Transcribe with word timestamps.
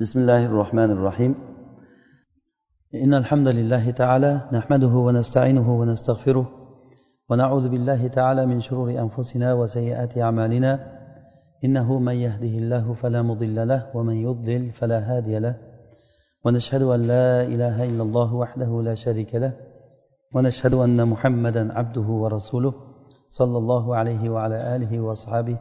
بسم 0.00 0.18
الله 0.20 0.46
الرحمن 0.46 0.90
الرحيم. 0.90 1.34
إن 2.94 3.14
الحمد 3.14 3.48
لله 3.48 3.90
تعالى 3.90 4.40
نحمده 4.52 4.86
ونستعينه 4.86 5.80
ونستغفره 5.80 6.50
ونعوذ 7.30 7.68
بالله 7.68 8.08
تعالى 8.08 8.46
من 8.46 8.60
شرور 8.60 8.90
أنفسنا 8.90 9.54
وسيئات 9.54 10.18
أعمالنا. 10.18 10.78
إنه 11.64 11.98
من 11.98 12.14
يهده 12.14 12.58
الله 12.58 12.94
فلا 12.94 13.22
مضل 13.22 13.68
له 13.68 13.86
ومن 13.94 14.14
يضلل 14.14 14.72
فلا 14.72 14.98
هادي 14.98 15.38
له. 15.38 15.54
ونشهد 16.44 16.82
أن 16.82 17.00
لا 17.00 17.42
إله 17.42 17.84
إلا 17.84 18.02
الله 18.02 18.34
وحده 18.34 18.82
لا 18.82 18.94
شريك 18.94 19.34
له. 19.34 19.52
ونشهد 20.34 20.74
أن 20.74 21.08
محمدا 21.08 21.72
عبده 21.72 22.08
ورسوله 22.22 22.74
صلى 23.28 23.58
الله 23.58 23.96
عليه 23.96 24.30
وعلى 24.30 24.76
آله 24.76 25.00
وأصحابه 25.00 25.58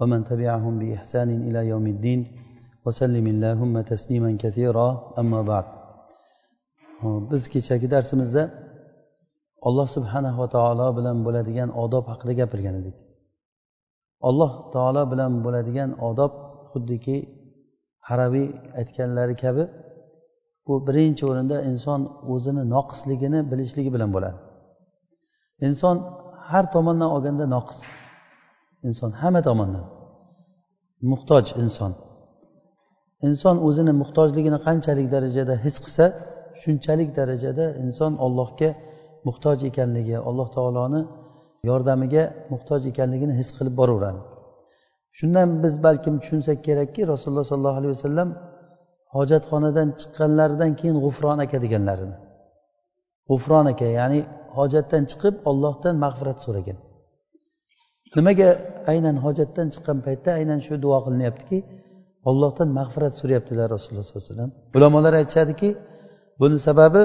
ومن 0.00 0.24
تبعهم 0.24 0.78
بإحسان 0.78 1.30
إلى 1.30 1.66
يوم 1.68 1.86
الدين. 1.86 2.24
وسلم 2.85 3.25
اللهم 3.33 3.73
تسليما 3.93 4.31
كثيرا 4.43 4.87
أما 5.21 5.41
بعد 5.51 5.65
biz 7.31 7.43
kechagi 7.53 7.91
darsimizda 7.91 8.43
alloh 9.67 9.87
subhanahu 9.95 10.37
va 10.41 10.47
taolo 10.55 10.87
bilan 10.97 11.17
bo'ladigan 11.25 11.69
odob 11.83 12.03
haqida 12.11 12.33
gapirgan 12.39 12.75
edik 12.81 12.95
alloh 14.29 14.51
taolo 14.75 15.03
bilan 15.11 15.31
bo'ladigan 15.45 15.89
odob 16.09 16.31
xuddiki 16.71 17.17
haraviy 18.07 18.47
aytganlari 18.79 19.35
kabi 19.43 19.63
bu 20.65 20.73
birinchi 20.87 21.23
o'rinda 21.31 21.57
inson 21.71 22.01
o'zini 22.33 22.63
noqisligini 22.75 23.39
bilishligi 23.51 23.91
bilan 23.95 24.09
bo'ladi 24.15 24.39
inson 25.67 25.95
har 26.49 26.65
tomondan 26.75 27.09
olganda 27.15 27.45
noqis 27.55 27.79
inson 28.87 29.11
hamma 29.21 29.41
tomondan 29.49 29.85
muhtoj 31.11 31.45
inson 31.63 31.91
Inson 33.28 33.56
o'zini 33.66 33.92
muhtojligini 34.02 34.58
qanchalik 34.66 35.06
darajada 35.14 35.54
his 35.64 35.76
qilsa 35.84 36.04
shunchalik 36.62 37.10
darajada 37.18 37.64
inson 37.82 38.12
allohga 38.26 38.70
muhtoj 39.26 39.58
ekanligi 39.70 40.16
alloh 40.28 40.48
taoloni 40.56 41.00
yordamiga 41.68 42.24
muhtoj 42.52 42.80
ekanligini 42.92 43.34
his 43.40 43.48
qilib 43.56 43.74
boraveradi. 43.80 44.20
Shundan 45.18 45.48
biz 45.62 45.74
balkim 45.86 46.14
tushunsak 46.22 46.58
kerakki 46.66 47.02
rasululloh 47.12 47.46
sollallohu 47.50 47.78
alayhi 47.80 47.94
vasallam 47.96 48.28
hojatxonadan 49.16 49.88
chiqqanlaridan 50.00 50.70
keyin 50.80 50.96
g'ufron 51.04 51.38
aka 51.44 51.56
deganlarini. 51.64 52.16
G'ufron 53.28 53.66
aka 53.72 53.88
ya'ni 53.98 54.20
hojatdan 54.58 55.02
chiqib 55.10 55.34
ollohdan 55.50 55.94
mag'firat 56.04 56.38
so'ragan. 56.44 56.78
Nimaga 58.16 58.48
aynan 58.92 59.16
hojatdan 59.24 59.66
chiqqan 59.74 59.98
paytda 60.06 60.30
aynan 60.38 60.60
shu 60.66 60.74
duo 60.84 60.98
qilinyaptiki 61.06 61.58
ollohdan 62.30 62.68
mag'firat 62.78 63.14
so'rayaptilar 63.20 63.66
rasululloh 63.74 64.04
sollallohu 64.06 64.24
alayhi 64.26 64.34
vasallam. 64.34 64.50
Ulamolar 64.76 65.14
aytishadiki 65.20 65.68
buni 66.40 66.58
sababi 66.66 67.02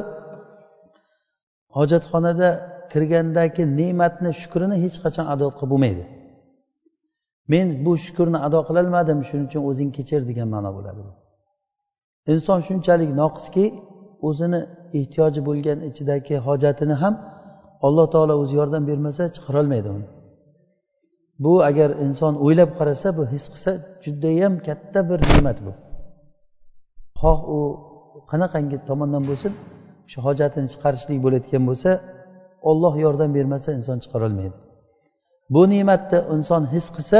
hojatxonada 1.77 2.49
kirgandagi 2.91 3.63
ne'matni 3.79 4.31
shukrini 4.41 4.75
hech 4.83 4.97
qachon 5.03 5.25
ado 5.33 5.47
qilib 5.57 5.71
bo'lmaydi 5.73 6.03
men 7.53 7.67
bu 7.85 7.91
shukurni 8.05 8.39
ado 8.47 8.59
qilolmadim 8.67 9.19
shuning 9.27 9.47
uchun 9.49 9.63
o'zing 9.69 9.89
kechir 9.97 10.21
degan 10.29 10.47
ma'no 10.55 10.71
bo'ladi 10.77 11.01
inson 12.33 12.59
shunchalik 12.67 13.09
noqiski 13.21 13.65
o'zini 14.27 14.59
ehtiyoji 14.99 15.41
bo'lgan 15.47 15.79
ichidagi 15.89 16.35
hojatini 16.47 16.95
ham 17.01 17.13
alloh 17.87 18.05
taolo 18.13 18.33
o'zi 18.43 18.53
yordam 18.59 18.83
bermasa 18.89 19.23
chiqarolmaydi 19.35 19.89
uni. 19.95 20.07
Bu 21.43 21.53
agar 21.69 21.89
inson 22.05 22.33
o'ylab 22.45 22.71
qarasa 22.79 23.07
bu 23.17 23.23
his 23.33 23.45
qilsa 23.51 23.71
judayam 24.03 24.53
katta 24.67 24.99
bir 25.09 25.19
ne'mat 25.31 25.57
bu. 25.65 25.71
Xoh 27.21 27.39
u 27.55 27.59
qanaqangi 28.31 28.77
tomondan 28.89 29.23
bo'lsin 29.29 29.53
shu 30.11 30.17
hojatini 30.27 30.67
chiqarishlik 30.73 31.19
bo'layotgan 31.25 31.63
bo'lsa 31.69 31.91
olloh 32.69 32.93
yordam 33.05 33.29
bermasa 33.37 33.69
inson 33.79 33.97
chiqarolmaydi 34.03 34.57
bu 35.53 35.61
ne'matni 35.73 36.19
inson 36.35 36.63
his 36.73 36.85
qilsa 36.95 37.19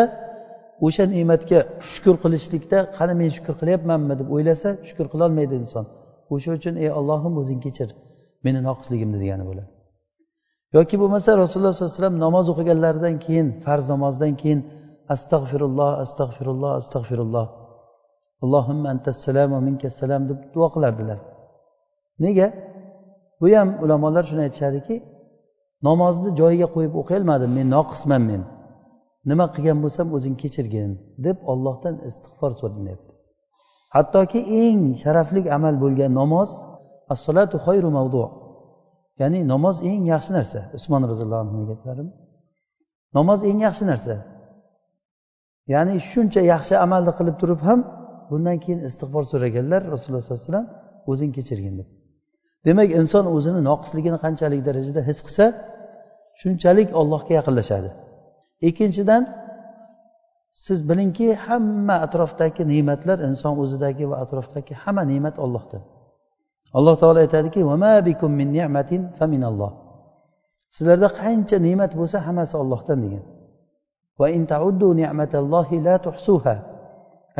o'sha 0.86 1.04
ne'matga 1.16 1.60
shukur 1.92 2.16
qilishlikda 2.24 2.78
qani 2.98 3.14
men 3.22 3.30
shukur 3.38 3.56
qilyapmanmi 3.62 4.16
deb 4.22 4.28
o'ylasa 4.36 4.70
shukur 4.88 5.08
qilolmaydi 5.14 5.54
inson. 5.62 5.86
O'sha 6.34 6.50
uchun 6.58 6.76
ey 6.84 6.90
ollohim 7.00 7.34
o'zing 7.42 7.60
kechir 7.66 7.90
meni 8.46 8.60
noqisligimni 8.68 9.18
degani 9.24 9.44
bo'ladi. 9.50 9.70
Yoki 10.78 10.96
bo'lmasa 11.02 11.30
rasululloh 11.44 11.74
sollallohu 11.74 11.92
alayhi 11.94 12.00
vasallam 12.00 12.18
namoz 12.26 12.46
o'qiganlaridan 12.54 13.16
keyin 13.26 13.48
farz 13.66 13.86
namozdan 13.94 14.34
keyin 14.42 14.60
astag'firulloh 15.14 15.92
astag'firulloh 16.04 16.72
astag'firulloh 16.80 17.48
allohimma 18.44 18.88
antassalam 18.94 19.50
va 19.56 19.60
minkassalam 19.68 20.22
deb 20.30 20.40
duo 20.54 20.68
qilardilar. 20.76 21.20
Nega? 22.26 22.48
Bu 23.42 23.48
ham 23.58 23.70
ulamolar 23.84 24.24
shuni 24.30 24.42
aytishadiki 24.48 24.96
namozni 25.88 26.30
joyiga 26.40 26.68
qo'yib 26.76 26.94
o'qiyolmadim 27.02 27.52
men 27.58 27.68
noqisman 27.76 28.24
men. 28.32 28.42
Nima 29.30 29.46
qilgan 29.56 29.78
bo'lsam 29.84 30.08
o'zing 30.16 30.36
kechirgin 30.42 30.92
deb 31.26 31.38
ollohdan 31.52 31.96
istig'for 32.10 32.52
so'ralinyapti 32.62 33.12
hattoki 33.96 34.40
eng 34.64 34.82
sharafli 35.04 35.42
amal 35.58 35.76
bo'lgan 35.84 36.12
namoz 36.22 36.50
assolatu 37.14 37.56
xayru 37.66 37.90
mavdu 37.98 38.22
ya'ni 39.22 39.40
namoz 39.54 39.78
eng 39.92 40.04
yaxshi 40.14 40.32
narsa. 40.38 40.60
Usmon 40.78 41.02
roziyallohu 41.12 41.42
anhu 41.46 41.60
gaplari 41.72 42.04
namoz 43.18 43.40
eng 43.50 43.60
yaxshi 43.68 43.84
narsa. 43.92 44.16
Ya'ni 45.74 45.96
shuncha 46.12 46.42
yaxshi 46.54 46.76
amalni 46.86 47.12
qilib 47.20 47.36
turib 47.42 47.62
ham 47.68 47.80
bundan 48.30 48.58
keyin 48.64 48.80
istig'for 48.88 49.24
so'raganlar 49.32 49.82
rasululloh 49.94 50.22
sollallohu 50.24 50.42
alayhi 50.42 50.50
vasallam 50.50 50.68
o'zing 51.12 51.32
kechirgin 51.38 51.74
deb. 51.80 51.88
Demak 52.68 52.90
inson 53.00 53.26
o'zini 53.36 53.62
noqisligini 53.70 54.18
qanchalik 54.26 54.62
darajada 54.68 55.02
his 55.10 55.20
qilsa 55.26 55.46
shunchalik 56.42 56.90
ollohga 57.02 57.34
yaqinlashadi. 57.40 57.90
Ikkinchidan 58.70 59.24
siz 60.66 60.80
bilingki 60.90 61.28
hamma 61.46 61.96
atrofdagi 62.06 62.64
ne'matlar 62.74 63.18
inson 63.30 63.54
o'zidagi 63.64 64.06
va 64.12 64.16
atrofdagi 64.24 64.74
hamma 64.84 65.04
ne'mat 65.12 65.36
ollohdan 65.46 65.84
alloh 66.78 66.96
taolo 67.02 67.20
aytadiki 67.26 67.60
sizlarda 70.76 71.08
qancha 71.22 71.58
ne'mat 71.68 71.92
bo'lsa 72.00 72.18
hammasi 72.28 72.54
ollohdan 72.62 73.00
degan. 73.06 73.24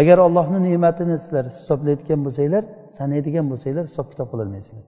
Agar 0.02 0.18
ollohni 0.28 0.60
ne'matini 0.68 1.16
sizlar 1.24 1.46
hisoblayotgan 1.54 2.20
bo'lsanglar 2.26 2.64
sanaydigan 2.98 3.46
bo'lsanglar 3.52 3.84
hisob 3.90 4.08
kitob 4.12 4.28
qilolmaysizlar 4.32 4.86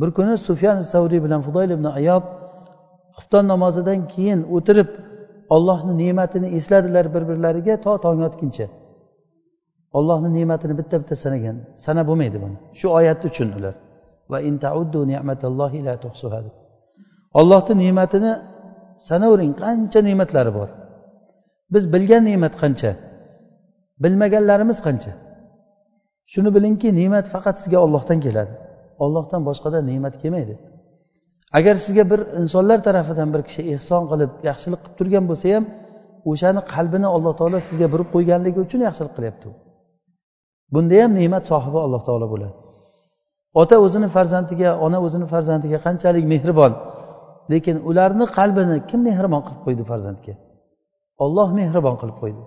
bir 0.00 0.10
kuni 0.16 0.34
sufyan 0.48 0.78
savriy 0.92 1.20
bilan 1.24 1.40
fudoyl 1.46 1.70
ibn 1.76 1.86
ayod 2.00 2.26
xufton 3.16 3.44
namozidan 3.52 4.00
keyin 4.12 4.40
o'tirib 4.56 4.90
ollohni 5.54 5.92
ne'matini 6.02 6.48
esladilar 6.58 7.06
bir 7.14 7.22
birlariga 7.30 7.74
to 7.84 7.92
tong 8.04 8.20
otguncha 8.28 8.66
ollohni 9.98 10.28
ne'matini 10.38 10.74
bitta 10.80 10.96
bitta 11.00 11.16
sanagan 11.24 11.56
sanab 11.84 12.06
bo'lmaydi 12.10 12.38
buni. 12.44 12.56
Shu 12.78 12.86
oyatni 12.98 13.26
uchun 13.32 13.48
ular 13.58 13.74
va 14.32 14.38
ollohni 17.40 17.74
ne'matini 17.84 18.32
sanavering 19.08 19.52
qancha 19.62 20.00
ne'matlari 20.08 20.52
bor. 20.58 20.68
Biz 21.74 21.84
bilgan 21.94 22.22
ne'mat 22.30 22.54
qancha 22.62 22.90
bilmaganlarimiz 24.02 24.78
qancha. 24.86 25.12
Shuni 26.32 26.50
bilingki 26.56 26.88
ne'mat 27.00 27.26
faqat 27.34 27.56
sizga 27.62 27.78
ollohdan 27.86 28.18
keladi. 28.26 28.52
Ollohdan 29.04 29.40
boshqadan 29.48 29.82
ne'mat 29.90 30.14
kelmaydi. 30.22 30.54
Agar 31.58 31.74
sizga 31.84 32.04
bir 32.12 32.20
insonlar 32.40 32.78
tarafidan 32.86 33.28
bir 33.34 33.42
kishi 33.48 33.62
ehson 33.74 34.02
qilib 34.10 34.30
yaxshilik 34.48 34.80
qilib 34.84 34.96
turgan 34.98 35.24
bo'lsa 35.30 35.46
ham 35.56 35.64
o'shani 36.30 36.60
qalbini 36.74 37.08
alloh 37.16 37.32
taolo 37.40 37.58
sizga 37.68 37.86
burib 37.92 38.08
qo'yganligi 38.14 38.58
uchun 38.66 38.80
yaxshilik 38.88 39.12
qilyapti 39.18 39.44
u. 39.50 39.52
bunda 40.74 40.96
ham 41.02 41.10
ne'mat 41.18 41.44
sohibi 41.50 41.78
alloh 41.86 42.02
taolo 42.08 42.26
bo'ladi. 42.34 42.56
Ota 43.60 43.76
o'zini 43.84 44.08
farzandiga 44.16 44.70
ona 44.86 44.98
o'zini 45.06 45.26
farzandiga 45.32 45.78
qanchalik 45.86 46.24
mehribon. 46.32 46.72
Lekin 47.52 47.76
ularni 47.90 48.26
qalbini 48.38 48.76
kim 48.90 49.00
mehribon 49.08 49.42
qilib 49.46 49.60
qo'ydi 49.66 49.82
farzandga? 49.90 50.34
Olloh 51.24 51.48
mehribon 51.60 51.96
qilib 52.00 52.16
qo'ydi. 52.22 52.42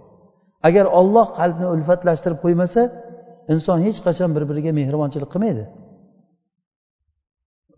Agar 0.67 0.85
olloh 0.99 1.27
qalbni 1.39 1.67
ulfatlashtirib 1.75 2.39
qo'ymasa 2.45 2.81
inson 3.53 3.77
hech 3.85 3.99
qachon 4.07 4.29
bir 4.35 4.43
biriga 4.49 4.71
mehribonchilik 4.79 5.29
qilmaydi. 5.33 5.63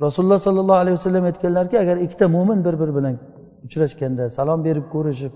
Rasululloh 0.05 0.39
sollallohu 0.47 0.79
alayhi 0.83 0.95
vasallam 0.99 1.23
aytganlarki 1.29 1.75
agar 1.83 1.97
ikkita 2.05 2.25
mo'min 2.35 2.59
bir 2.65 2.75
biri 2.81 2.93
bilan 2.97 3.15
uchrashganda 3.65 4.23
salom 4.37 4.59
berib 4.67 4.85
ko'rishib 4.95 5.33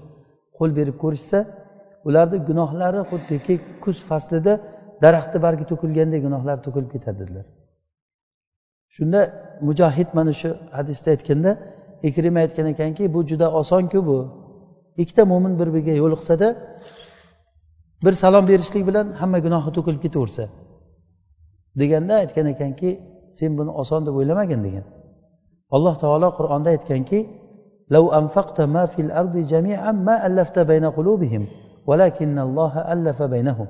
qo'l 0.57 0.71
berib 0.80 0.98
ko'rishsa 1.03 1.39
ularni 2.07 2.38
gunohlari 2.50 3.01
xuddiki 3.12 3.53
kuz 3.83 3.98
faslida 4.10 4.53
daraxtni 5.05 5.38
bargi 5.47 5.64
to'kilganday 5.70 6.20
gunohlari 6.26 6.61
to'kilib 6.67 6.91
ketadi 6.94 7.19
dedilar 7.23 7.47
shunda 8.97 9.20
mujohid 9.69 10.09
mana 10.19 10.32
shu 10.41 10.50
hadisda 10.76 11.09
aytganda 11.14 11.50
ikrima 12.09 12.38
aytgan 12.44 12.67
ekanki 12.75 13.05
bu 13.14 13.20
juda 13.31 13.47
osonku 13.61 13.99
bu 14.09 14.19
ikkita 15.03 15.23
mo'min 15.32 15.55
bir 15.61 15.69
biriga 15.75 15.94
yo'liqsada 16.03 16.49
bir 18.05 18.14
salom 18.23 18.44
berishlik 18.50 18.85
bilan 18.88 19.06
hamma 19.20 19.38
gunohi 19.47 19.70
to'kilib 19.76 20.00
ketaversa 20.06 20.44
deganda 21.81 22.14
aytgan 22.23 22.47
ekanki 22.55 22.91
sen 23.38 23.50
buni 23.59 23.73
oson 23.82 24.00
deb 24.06 24.14
o'ylamagin 24.20 24.61
degan 24.67 24.85
alloh 25.76 25.94
taolo 26.03 26.29
qur'onda 26.38 26.69
aytganki 26.76 27.20
لو 27.97 28.05
أنفقت 28.20 28.59
ما 28.61 28.87
في 28.93 29.00
الأرض 29.06 29.37
جميعا 29.53 29.93
ما 29.93 30.26
ألفت 30.26 30.59
بين 30.59 30.85
قلوبهم 30.97 31.47
ولكن 31.87 32.38
الله 32.38 32.93
ألف 32.93 33.23
بينهم 33.23 33.67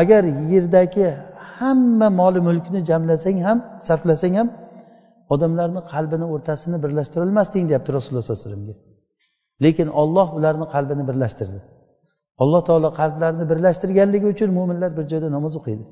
agar 0.00 0.22
yerdagi 0.52 1.06
hamma 1.56 2.08
moli 2.20 2.40
mulkni 2.48 2.80
jamlasang 2.90 3.38
ham 3.46 3.58
sarflasang 3.86 4.34
ham 4.40 4.48
odamlarni 5.34 5.80
qalbini 5.92 6.26
o'rtasini 6.34 6.76
birlashtirolmasding 6.84 7.64
deyapti 7.70 7.90
rasululloh 7.96 8.24
sollallohu 8.24 8.42
alayhi 8.42 8.50
vasallamga. 8.50 8.74
Lekin 9.64 9.88
olloh 10.02 10.28
ularni 10.38 10.66
qalbini 10.74 11.04
birlashtirdi. 11.10 11.60
Alloh 12.42 12.60
taolo 12.68 12.88
qalblarini 13.00 13.44
birlashtirganligi 13.50 14.26
uchun 14.34 14.50
mo'minlar 14.58 14.90
bir 14.98 15.04
joyda 15.12 15.28
namoz 15.36 15.52
o'qiydi. 15.60 15.84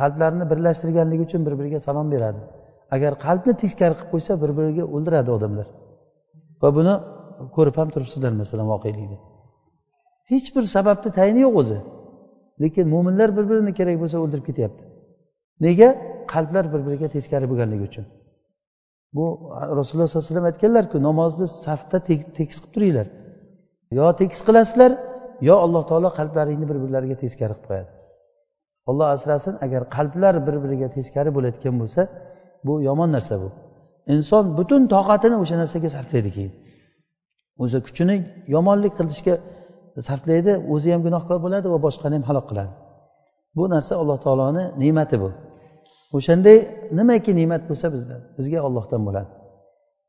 Qalblarini 0.00 0.44
birlashtirganligi 0.52 1.22
uchun 1.28 1.40
bir 1.46 1.54
biriga 1.60 1.80
salom 1.86 2.06
beradi. 2.14 2.40
Agar 2.94 3.12
qalbni 3.26 3.52
teskari 3.62 3.94
qilib 3.98 4.10
qo'ysa 4.12 4.32
bir 4.42 4.50
biriga 4.58 4.84
o'ldiradi 4.94 5.30
odamlar. 5.36 5.66
Va 6.62 6.68
buni 6.78 6.94
ko'rib 7.56 7.76
ham 7.80 7.88
turibsizlar 7.94 8.32
masalan 8.42 8.66
voqelikni. 8.74 9.18
Hech 10.30 10.48
bir 10.56 10.64
sababni 10.76 11.10
tayini 11.18 11.40
yo'q 11.46 11.56
o'zi. 11.62 11.78
Lekin 12.62 12.86
mo'minlar 12.94 13.28
bir 13.36 13.44
birini 13.50 13.72
kerak 13.78 13.96
bo'lsa 14.02 14.16
o'ldirib 14.24 14.44
ketyapti. 14.50 14.82
Nega? 15.66 15.88
Qalblar 16.32 16.64
bir 16.72 16.80
biriga 16.86 17.08
teskari 17.16 17.46
bo'lganligi 17.50 17.84
uchun. 17.90 18.04
Bu 19.16 19.24
rasululloh 19.78 20.08
sollallohu 20.08 20.24
alayhi 20.24 20.34
vasallam 20.34 20.48
aytganlarku 20.52 20.96
namozni 21.08 21.46
safda 21.64 21.98
tekis 22.08 22.58
qilib 22.62 22.72
turinglar. 22.74 23.06
Yo 23.98 24.06
tekis 24.20 24.40
qilasizlar 24.46 24.90
yo 25.48 25.54
alloh 25.64 25.82
taolo 25.90 26.08
qalblaringni 26.18 26.66
bir 26.70 26.78
birlariga 26.84 27.16
teskari 27.24 27.54
qilib 27.54 27.66
qo'yadi. 27.68 27.90
Olloh 28.90 29.08
asrasin 29.16 29.54
agar 29.64 29.82
qalblar 29.96 30.34
bir 30.46 30.56
biriga 30.64 30.88
teskari 30.96 31.30
bo'layotgan 31.36 31.74
bo'lsa 31.82 32.02
bu 32.66 32.74
yomon 32.88 33.10
narsa 33.16 33.34
bu. 33.42 33.48
Inson 34.14 34.44
butun 34.58 34.82
toqatini 34.94 35.36
o'sha 35.42 35.56
narsaga 35.62 35.88
sarflaydi 35.96 36.30
keyin. 36.36 36.52
O'zi 37.62 37.78
kuchini 37.86 38.16
yomonlik 38.54 38.92
qilishga 38.98 39.34
sarflaydi 40.08 40.52
o'zi 40.74 40.88
ham 40.94 41.00
gunohkor 41.06 41.38
bo'ladi 41.44 41.66
va 41.74 41.78
boshqani 41.86 42.14
ham 42.18 42.24
halok 42.30 42.46
qiladi. 42.50 42.72
Bu 43.56 43.64
narsa 43.74 43.92
alloh 44.02 44.18
taoloni 44.24 44.64
ne'mati 44.82 45.16
bu. 45.22 45.30
O'shanday 46.16 46.58
nimaki 46.98 47.30
ne'mat 47.40 47.62
bo'lsa 47.70 47.86
bizda 47.94 48.16
bizga 48.36 48.58
ollohdan 48.68 49.02
bo'ladi. 49.08 49.30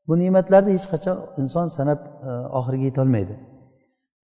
Bu 0.07 0.13
ne'matlarni 0.23 0.71
hech 0.77 0.87
qachon 0.93 1.17
inson 1.41 1.67
sanab 1.77 1.99
e, 2.27 2.31
oxiriga 2.59 2.85
yetolmaydi 2.91 3.35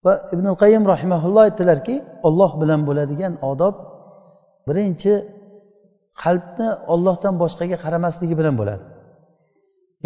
va 0.06 0.14
ibn 0.36 0.48
qayim 0.62 0.84
rahimaulloh 0.94 1.44
aytdilarki 1.48 1.96
olloh 2.28 2.52
bilan 2.62 2.82
bo'ladigan 2.88 3.34
odob 3.52 3.76
birinchi 4.68 5.14
qalbni 6.24 6.70
ollohdan 6.94 7.34
boshqaga 7.44 7.78
qaramasligi 7.84 8.36
bilan 8.40 8.56
bo'ladi. 8.62 8.84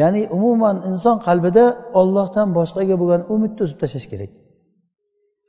Ya'ni 0.01 0.21
umuman 0.37 0.75
inson 0.89 1.17
qalbida 1.27 1.65
ollohdan 2.01 2.47
boshqaga 2.57 2.95
bo'lgan 3.01 3.21
umidni 3.33 3.61
uzib 3.65 3.77
tashlash 3.83 4.07
kerak. 4.11 4.31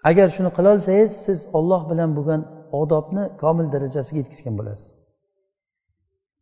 Agar 0.09 0.29
shuni 0.35 0.51
qilolsangiz 0.57 1.13
siz 1.27 1.39
olloh 1.59 1.83
bilan 1.91 2.11
bo'lgan 2.17 2.41
odobni 2.81 3.25
komil 3.43 3.67
darajasiga 3.75 4.19
yetkazgan 4.23 4.55
bo'lasiz. 4.61 4.89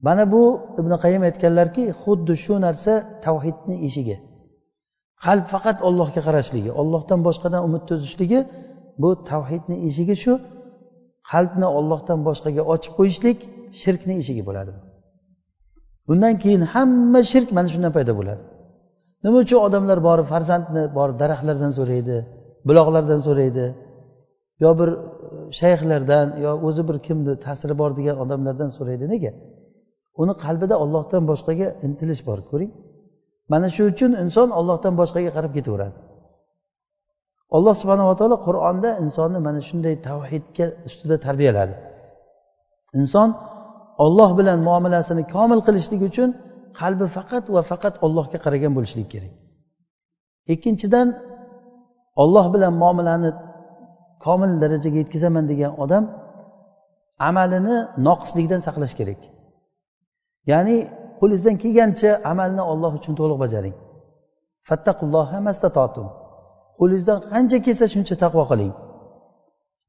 Mana 0.06 0.24
bu 0.32 0.42
ibn 0.80 0.92
qayim 1.04 1.22
aytganlarki 1.28 1.82
xuddi 2.02 2.34
shu 2.44 2.54
narsa 2.66 2.92
tavhidni 3.26 3.76
eshigi 3.86 4.16
qalb 5.24 5.44
faqat 5.52 5.78
ollohga 5.88 6.20
qarashligi 6.26 6.70
ollohdan 6.80 7.20
boshqadan 7.26 7.60
umid 7.68 7.82
to'zishligi 7.90 8.40
bu 9.02 9.10
tavhidni 9.30 9.76
eshigi 9.88 10.16
shu 10.22 10.32
qalbni 11.30 11.68
ollohdan 11.78 12.18
boshqaga 12.28 12.62
ochib 12.74 12.92
qo'yishlik 12.98 13.38
shirkni 13.82 14.14
eshigi 14.22 14.42
bo'ladi. 14.48 14.72
Bundan 16.08 16.34
keyin 16.42 16.62
hamma 16.74 17.20
shirk 17.32 17.48
mana 17.56 17.68
shundan 17.74 17.92
paydo 17.96 18.12
bo'ladi. 18.20 18.42
Nima 19.24 19.38
uchun 19.44 19.58
odamlar 19.66 19.98
borib 20.08 20.26
farzandni 20.32 20.82
borib 20.98 21.16
daraxtlardan 21.22 21.72
so'raydi? 21.78 22.16
Buloqlardan 22.68 23.20
so'raydi. 23.26 23.66
Yo 24.62 24.70
bir 24.80 24.90
e, 24.96 24.98
shayxlardan 25.60 26.26
yo 26.44 26.52
o'zi 26.68 26.82
bir 26.88 26.96
kimni 27.06 27.32
ta'siri 27.44 27.74
bor 27.80 27.90
degan 27.98 28.16
odamlardan 28.24 28.70
so'raydi. 28.78 29.04
Nega? 29.14 29.32
Uni 30.22 30.34
qalbida 30.44 30.76
ollohdan 30.84 31.22
boshqaga 31.30 31.68
intilish 31.86 32.22
bor 32.28 32.38
ko'ring. 32.50 32.70
Mana 33.52 33.68
shu 33.74 33.82
uchun 33.92 34.12
inson 34.24 34.48
ollohdan 34.60 34.94
boshqaga 35.00 35.30
qarab 35.36 35.52
ketaveradi. 35.58 35.98
Alloh 37.56 37.74
subhanava 37.82 38.14
taolo 38.20 38.36
qur'onda 38.46 38.90
insonni 39.04 39.38
mana 39.46 39.60
shunday 39.68 39.94
tavhidga 40.08 40.66
ustida 40.88 41.16
tarbiyaladi. 41.26 41.74
Inson 42.98 43.28
olloh 44.04 44.30
bilan 44.38 44.58
muomalasini 44.68 45.22
komil 45.34 45.60
qilishlik 45.66 46.00
uchun 46.10 46.28
qalbi 46.80 47.06
faqat 47.16 47.44
va 47.54 47.62
faqat 47.70 47.94
ollohga 48.06 48.38
qaragan 48.44 48.72
bo'lishligi 48.76 49.08
kerak. 49.14 49.32
Ikkinchidan 50.54 51.06
olloh 52.22 52.46
bilan 52.54 52.72
muomalani 52.82 53.30
komil 54.24 54.52
darajaga 54.62 54.98
yetkazaman 55.02 55.44
degan 55.50 55.72
odam 55.84 56.04
amalini 57.28 57.76
noqislikdan 58.06 58.60
saqlash 58.66 58.94
kerak. 59.00 59.20
Ya'ni 60.50 60.76
qo'lingizdan 61.20 61.56
kelgancha 61.62 62.10
amalni 62.32 62.62
olloh 62.72 62.92
uchun 62.98 63.14
to'liq 63.20 63.38
bajaring. 63.44 63.76
Qo'lingizdan 66.80 67.18
qancha 67.32 67.58
kelsa 67.66 67.86
shuncha 67.94 68.14
taqvo 68.24 68.42
qiling. 68.50 68.72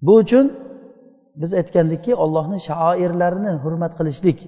Bu 0.05 0.13
uchun 0.23 0.45
biz 1.41 1.51
aytgandikki 1.59 2.11
ollohni 2.23 2.57
shoirlarini 2.67 3.51
hurmat 3.63 3.93
qilishlik. 3.99 4.39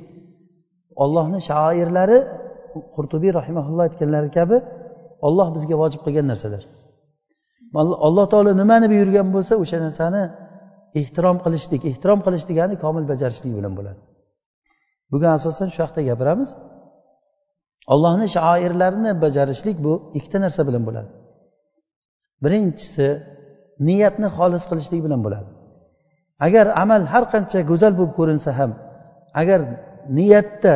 Ollohni 1.04 1.40
shoirlari 1.50 2.18
qurtubiy 2.96 3.32
rahimaulloh 3.40 3.84
aytganlari 3.90 4.30
kabi 4.38 4.58
olloh 5.28 5.48
bizga 5.56 5.76
vojib 5.82 6.02
qilgan 6.06 6.28
narsalar 6.32 6.64
alloh 8.08 8.26
taolo 8.34 8.52
nimani 8.62 8.88
buyurgan 8.94 9.28
bo'lsa 9.36 9.54
o'sha 9.64 9.78
narsani 9.86 10.24
ehtirom 11.00 11.38
qilishlik 11.46 11.82
ehtirom 11.92 12.20
qilish 12.26 12.46
degani 12.50 12.76
komil 12.84 13.06
bajarishlik 13.12 13.54
bilan 13.60 13.74
bo'ladi. 13.80 14.02
Bugun 15.12 15.30
asosan 15.38 15.68
shu 15.74 15.80
haqida 15.86 16.02
gapiramiz. 16.10 16.50
Ollohni 17.94 18.28
shoirlarini 18.36 19.12
bajarishlik 19.24 19.78
bu 19.86 19.94
ikkita 20.18 20.38
narsa 20.46 20.62
bilan 20.68 20.84
bo'ladi. 20.88 21.10
Birinchisi 22.44 23.08
niyatni 23.88 24.28
xolis 24.38 24.64
qilishlik 24.70 25.02
bilan 25.06 25.22
bo'ladi. 25.26 25.50
Agar 26.48 26.66
amal 26.84 27.02
har 27.14 27.24
qancha 27.34 27.60
go'zal 27.72 27.94
bo'lib 28.00 28.14
ko'rinsa 28.20 28.50
ham 28.60 28.72
agar 29.42 29.60
niyatda 30.18 30.74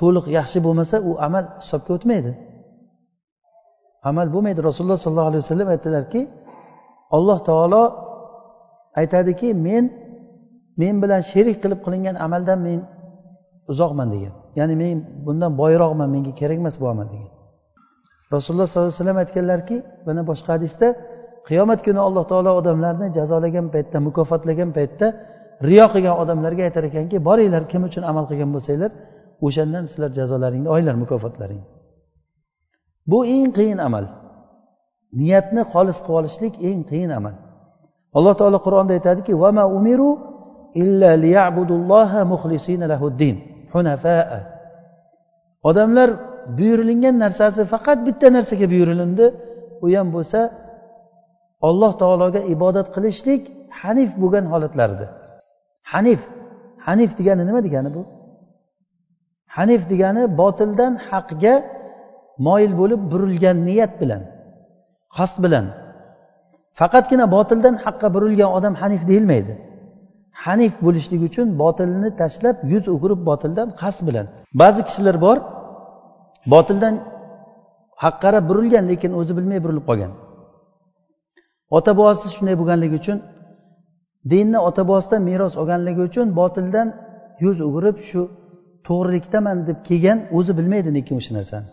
to'liq 0.00 0.26
yaxshi 0.38 0.58
bo'lmasa 0.66 0.96
u 1.08 1.10
amal 1.26 1.44
hisobga 1.62 1.90
o'tmaydi. 1.96 2.32
Amal 4.10 4.26
bo'lmaydi. 4.34 4.60
Rasululloh 4.68 4.98
sollallohu 5.04 5.30
alayhi 5.30 5.42
vasallam 5.44 5.68
aytdilarki 5.74 6.20
alloh 7.16 7.38
taolo 7.48 7.82
aytadiki 9.00 9.48
men 9.66 9.84
men 10.82 10.94
bilan 11.02 11.20
sherik 11.30 11.56
qilib 11.62 11.80
qilingan 11.86 12.16
amaldan 12.26 12.58
men 12.68 12.80
uzoqman 13.72 14.08
degan. 14.14 14.34
Ya'ni 14.58 14.74
men 14.82 14.96
bundan 15.26 15.52
boyroqman 15.60 16.08
menga 16.14 16.32
kerak 16.40 16.58
emas 16.62 16.76
bu 16.82 16.86
amal 16.94 17.06
degan. 17.14 17.30
Rasululloh 18.34 18.66
sollallohu 18.70 18.90
alayhi 18.90 19.00
vasallam 19.00 19.18
aytganlarki 19.24 19.76
mana 20.06 20.22
boshqa 20.30 20.50
hadisda 20.56 20.88
qiyomat 21.48 21.80
kuni 21.86 22.00
alloh 22.06 22.24
taolo 22.30 22.50
odamlarni 22.60 23.06
jazolagan 23.18 23.66
paytda 23.74 23.98
mukofotlagan 24.08 24.70
paytda 24.78 25.06
riyo 25.68 25.86
qilgan 25.94 26.16
odamlarga 26.22 26.62
aytar 26.68 26.84
ekanki 26.90 27.16
boringlar 27.28 27.62
kim 27.72 27.82
uchun 27.88 28.02
amal 28.10 28.24
qilgan 28.30 28.50
bo'lsanglar 28.54 28.90
o'shandan 29.46 29.84
sizlar 29.90 30.10
jazolaringni 30.18 30.68
olinglar 30.74 30.96
mukofotlaringni 31.02 31.75
bu 33.10 33.18
eng 33.36 33.50
qiyin 33.58 33.78
amal. 33.86 34.04
Niyatni 35.20 35.62
xolis 35.72 35.98
qilib 36.04 36.18
olishlik 36.20 36.54
eng 36.68 36.80
qiyin 36.90 37.10
amal. 37.18 37.34
Alloh 38.16 38.34
taolo 38.40 38.58
qur'onda 38.66 38.92
aytadiki 38.98 39.32
vama 39.42 39.64
umiru 39.78 40.10
illa 40.82 41.10
liyabudulloha 41.24 42.20
muxlisina 42.32 42.86
lahuddin 42.92 43.36
hunafaa. 43.72 44.40
Odamlar 45.68 46.08
buyurilgan 46.58 47.16
narsasi 47.24 47.62
faqat 47.72 47.98
bitta 48.06 48.26
narsaga 48.36 48.66
buyurilindi. 48.72 49.26
U 49.84 49.86
ham 49.96 50.08
bo'lsa 50.16 50.40
alloh 51.68 51.92
taologa 52.02 52.40
ibodat 52.54 52.88
qilishlik 52.94 53.42
hanif 53.80 54.10
bo'lgan 54.22 54.44
holatlarida. 54.52 55.06
Hanif 55.92 56.20
hanif 56.86 57.10
degani 57.18 57.42
nima 57.48 57.60
degani 57.66 57.90
bu? 57.96 58.02
Hanif 59.56 59.82
degani 59.92 60.22
botildan 60.40 60.92
haqga 61.08 61.54
moyil 62.46 62.72
bo'lib 62.80 63.00
burilgan 63.12 63.56
niyat 63.68 63.92
bilan 64.00 64.22
qasd 65.16 65.36
bilan. 65.44 65.66
Faqatgina 66.80 67.26
botildan 67.36 67.74
haqqa 67.84 68.08
burilgan 68.14 68.50
odam 68.58 68.74
hanif 68.82 69.02
deyilmaydi. 69.10 69.54
Hanif 70.44 70.74
bo'lishlik 70.84 71.22
uchun 71.28 71.46
botilni 71.62 72.10
tashlab 72.20 72.56
yuz 72.72 72.84
o'girib 72.94 73.20
botildan 73.28 73.68
qasd 73.80 74.00
bilan. 74.08 74.26
Ba'zi 74.60 74.80
kishilar 74.88 75.16
bor 75.26 75.36
botildan 76.52 76.94
haqqa 78.02 78.20
qarab 78.24 78.44
burilgan 78.50 78.84
lekin 78.90 79.10
o'zi 79.20 79.32
bilmay 79.38 79.58
burilib 79.64 79.84
qolgan. 79.90 80.12
Ota 81.76 81.92
bobosi 81.98 82.26
shunday 82.36 82.56
bo'lganligi 82.60 82.96
uchun 83.02 83.18
dinni 84.32 84.58
ota 84.68 84.82
bobosidan 84.88 85.22
meros 85.30 85.54
olganligi 85.60 86.02
uchun 86.08 86.26
botildan 86.40 86.88
yuz 87.44 87.56
o'girib 87.66 87.96
shu 88.08 88.20
to'g'rilikdaman 88.86 89.56
deb 89.68 89.78
kelgan 89.88 90.18
o'zi 90.38 90.52
bilmaydi 90.58 90.90
lekin 90.96 91.14
o'sha 91.20 91.32
narsani. 91.38 91.66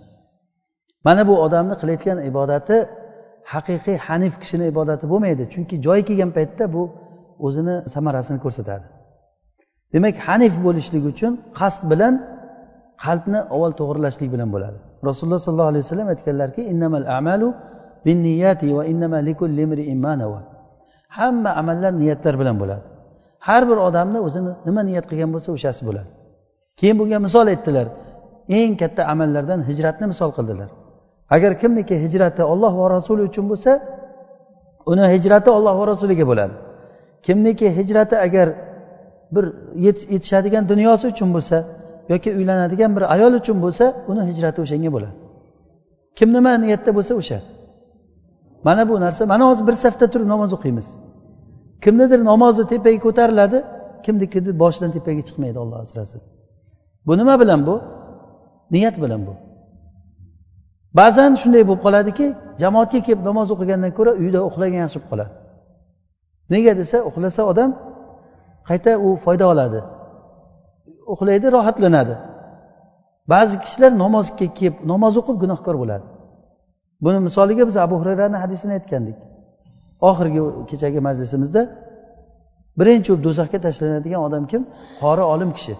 Mana 1.07 1.21
bu 1.29 1.33
odamni 1.45 1.75
qilayotgan 1.81 2.17
ibodati 2.29 2.77
haqiqiy 3.53 3.97
hanif 4.07 4.33
kishini 4.41 4.65
ibodati 4.71 5.05
bo'lmaydi. 5.11 5.43
Chunki 5.53 5.75
joyi 5.85 6.03
kelgan 6.09 6.31
paytda 6.37 6.63
bu 6.75 6.83
o'zini 7.45 7.75
samarasini 7.93 8.39
ko'rsatadi. 8.45 8.85
Demak 9.93 10.15
hanif 10.27 10.53
bo'lishlik 10.65 11.03
uchun 11.11 11.31
qasd 11.59 11.81
bilan 11.91 12.13
qalbni 13.03 13.39
avval 13.53 13.73
to'g'irlashlik 13.79 14.29
bilan 14.35 14.49
bo'ladi. 14.55 14.77
Rasululloh 15.07 15.41
sollallohu 15.47 15.71
alayhi 15.73 15.83
vasallam 15.85 16.07
aytganlarki 16.13 16.61
innamal 16.71 17.05
amalu 17.19 17.47
binniyati 18.07 18.67
va 18.77 18.83
innama 18.91 19.19
likulli 19.29 19.63
hamma 21.17 21.51
amallar 21.61 21.93
niyatlar 22.01 22.35
bilan 22.41 22.55
bo'ladi. 22.61 22.85
Har 23.47 23.63
bir 23.69 23.77
odamni 23.87 24.19
o'zini 24.27 24.51
nima 24.67 24.81
niyat 24.89 25.05
qilgan 25.09 25.29
bo'lsa 25.35 25.49
o'shasi 25.57 25.81
bo'ladi. 25.89 26.09
Keyin 26.79 26.95
bunga 26.99 27.17
misol 27.25 27.45
aytdilar. 27.53 27.87
Eng 28.59 28.73
katta 28.81 29.01
amallardan 29.13 29.59
hijratni 29.69 30.05
misol 30.13 30.31
qildilar. 30.37 30.69
Agar 31.35 31.51
kimniki 31.61 31.95
hijrati 32.03 32.43
olloh 32.51 32.73
va 32.81 32.87
rasuli 32.95 33.21
uchun 33.29 33.45
bo'lsa 33.51 33.71
uni 34.91 35.05
hijrati 35.13 35.49
olloh 35.57 35.73
va 35.79 35.85
rasuliga 35.91 36.25
bo'ladi. 36.31 36.55
Kimniki 37.25 37.67
hijrati 37.77 38.15
agar 38.27 38.47
bir 39.35 39.45
yetishadigan 40.15 40.63
dunyosi 40.71 41.05
uchun 41.13 41.29
bo'lsa 41.35 41.57
yoki 42.11 42.29
uylanadigan 42.39 42.91
bir 42.95 43.03
ayol 43.15 43.33
uchun 43.41 43.57
bo'lsa 43.63 43.85
uni 44.11 44.21
hijrati 44.29 44.59
o'shanga 44.65 44.89
bo'ladi. 44.95 45.15
Kim 46.17 46.29
nima 46.35 46.51
niyatda 46.63 46.91
bo'lsa 46.97 47.13
o'sha. 47.21 47.39
Mana 48.67 48.83
bu 48.89 48.95
narsa 49.05 49.21
mana 49.33 49.43
hozir 49.49 49.63
bir 49.69 49.75
safda 49.83 50.05
turib 50.13 50.27
namoz 50.33 50.51
o'qiymiz. 50.57 50.87
Kimnidir 51.83 52.19
namozi 52.31 52.63
tepaga 52.71 52.99
ko'tariladi 53.05 53.57
kimnikini 54.05 54.51
boshidan 54.61 54.91
tepaga 54.95 55.21
chiqmaydi 55.27 55.57
olloh 55.63 55.77
asrasin. 55.85 56.21
Bu 57.07 57.13
nima 57.19 57.35
bilan 57.41 57.61
bu? 57.67 57.75
Niyat 58.73 58.95
bilan 59.03 59.21
bu. 59.27 59.33
Ba'zan 60.99 61.31
shunday 61.41 61.63
bo'lib 61.69 61.81
qoladiki 61.85 62.25
jamoatga 62.63 62.99
kelib 63.07 63.21
namoz 63.29 63.47
o'qigandan 63.55 63.91
ko'ra 63.97 64.11
uyda 64.21 64.39
uxlagan 64.49 64.79
yaxshi 64.83 64.97
bo'lib 64.99 65.09
qoladi. 65.11 65.33
Nega 66.53 66.73
desa 66.81 66.97
uxlasa 67.09 67.41
odam 67.51 67.69
qayta 68.69 68.91
u 69.05 69.09
foyda 69.25 69.45
oladi. 69.53 69.79
Uxlaydi 71.13 71.47
rohatlanadi. 71.55 72.15
Ba'zi 73.33 73.55
kishilar 73.63 73.91
namozga 74.03 74.47
kelib 74.59 74.75
namoz 74.91 75.13
o'qib 75.21 75.35
gunohkor 75.43 75.75
bo'ladi. 75.81 76.05
Buni 77.03 77.19
misoliga 77.27 77.63
biz 77.69 77.75
abu 77.85 77.95
hurayrani 78.01 78.37
hadisini 78.43 78.73
aytgandik. 78.77 79.17
Oxirgi 80.09 80.41
kechagi 80.69 80.99
majlisimizda 81.07 81.61
birinchi 82.79 83.09
bo'lib 83.11 83.23
do'zaxga 83.27 83.59
tashlanadigan 83.65 84.21
odam 84.27 84.43
kim? 84.51 84.61
Qori 85.01 85.23
olim 85.33 85.51
kishi. 85.57 85.73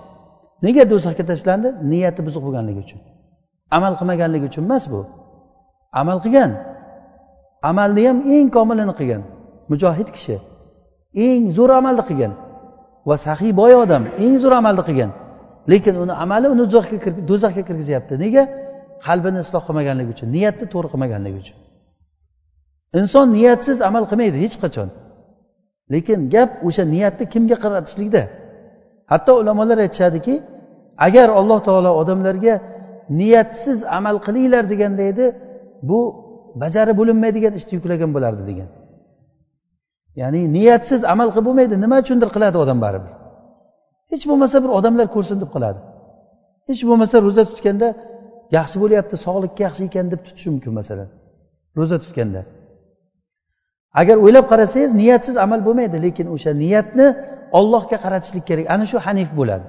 Nega 0.66 0.84
do'zaxga 0.92 1.24
tashlandi? 1.32 1.70
Niyati 1.92 2.22
buzuq 2.28 2.42
bo'lganligi 2.46 2.80
uchun. 2.86 3.00
Amal 3.78 3.94
qilmaganligi 4.00 4.46
uchun 4.52 4.64
emas 4.70 4.84
bu. 4.94 5.02
Amal 6.02 6.18
qilgan. 6.26 6.52
Amalni 7.70 8.04
ham 8.10 8.18
eng 8.36 8.48
komilini 8.58 8.94
qilgan. 9.00 9.22
Mujohid 9.72 10.10
kishi. 10.16 10.36
Eng 11.26 11.44
zo'r 11.58 11.72
amalni 11.80 12.04
qilgan. 12.10 12.34
Va 13.10 13.16
sahiy 13.26 13.52
boy 13.62 13.74
odam 13.84 14.04
eng 14.24 14.36
zo'r 14.44 14.54
amalni 14.62 14.84
qilgan. 14.90 15.12
Lekin 15.72 15.96
uni 16.04 16.14
amali 16.24 16.48
uni 16.54 16.66
do'zaxga 17.30 17.64
kirgizyapti 17.70 18.14
nega? 18.24 18.44
Qalbini 19.06 19.40
isloh 19.46 19.62
qilmaganligi 19.68 20.10
uchun 20.16 20.28
niyatni 20.36 20.66
to'g'ri 20.74 20.88
qilmaganligi 20.94 21.38
uchun. 21.44 21.58
Inson 23.00 23.28
niyatsiz 23.38 23.78
amal 23.90 24.04
qilmaydi 24.12 24.38
hech 24.44 24.56
qachon. 24.64 24.90
Lekin 25.94 26.20
gap 26.34 26.52
o'sha 26.68 26.84
niyatni 26.94 27.26
kimga 27.34 27.58
qaratishlikda. 27.64 28.24
Hatto 29.12 29.32
ulamolar 29.42 29.78
aytishadiki 29.86 30.36
agar 31.08 31.28
alloh 31.40 31.60
taolo 31.68 31.92
odamlarga 32.02 32.54
niyatsiz 33.20 33.80
amal 33.98 34.18
qilinglar 34.26 34.64
deganda 34.72 35.04
edi 35.12 35.26
bu 35.90 36.00
bajarib 36.62 36.96
bo'linmaydigan 37.02 37.54
ishni 37.60 37.74
yuklagan 37.78 38.12
bo'lardi 38.16 38.44
degan. 38.52 38.70
Ya'ni 40.22 40.42
niyatsiz 40.58 41.02
amal 41.14 41.30
qilib 41.34 41.46
bo'lmaydi 41.50 41.76
nima 41.84 41.98
uchundir 42.04 42.30
qiladi 42.36 42.58
odam 42.64 42.80
baribir. 42.86 43.12
Hech 44.12 44.24
bo'lmasa 44.30 44.58
bir 44.64 44.72
odamlar 44.80 45.08
ko'rsin 45.16 45.38
deb 45.44 45.50
qiladi. 45.56 45.80
Hech 46.70 46.82
bo'lmasa 46.90 47.16
ro'za 47.26 47.44
tutganda 47.52 47.88
yaxshi 48.58 48.78
bo'lyapti 48.84 49.16
sog'likka 49.26 49.62
yaxshi 49.68 49.82
ekan 49.90 50.06
deb 50.14 50.22
tutishi 50.26 50.50
mumkin 50.54 50.74
masalan. 50.80 51.10
Ro'za 51.80 51.98
tutganda. 52.04 52.42
Agar 54.02 54.18
o'ylab 54.24 54.46
qarasangiz 54.52 54.92
niyatsiz 55.02 55.36
amal 55.46 55.60
bo'lmaydi 55.68 55.98
lekin 56.06 56.28
o'sha 56.36 56.52
niyatni 56.64 57.08
ollohga 57.60 57.98
qaratishlik 58.06 58.46
kerak. 58.50 58.66
Ana 58.76 58.86
shu 58.92 58.98
hanif 59.06 59.30
bo'ladi. 59.40 59.68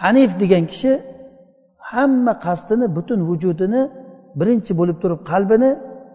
Hanif 0.00 0.30
degan 0.42 0.64
kishi 0.72 0.92
hamma 1.92 2.32
qasdini 2.46 2.86
butun 2.96 3.20
vujudini 3.28 3.82
birinchi 4.40 4.72
bo'lib 4.80 4.96
turib 5.02 5.20
qalbini 5.30 5.70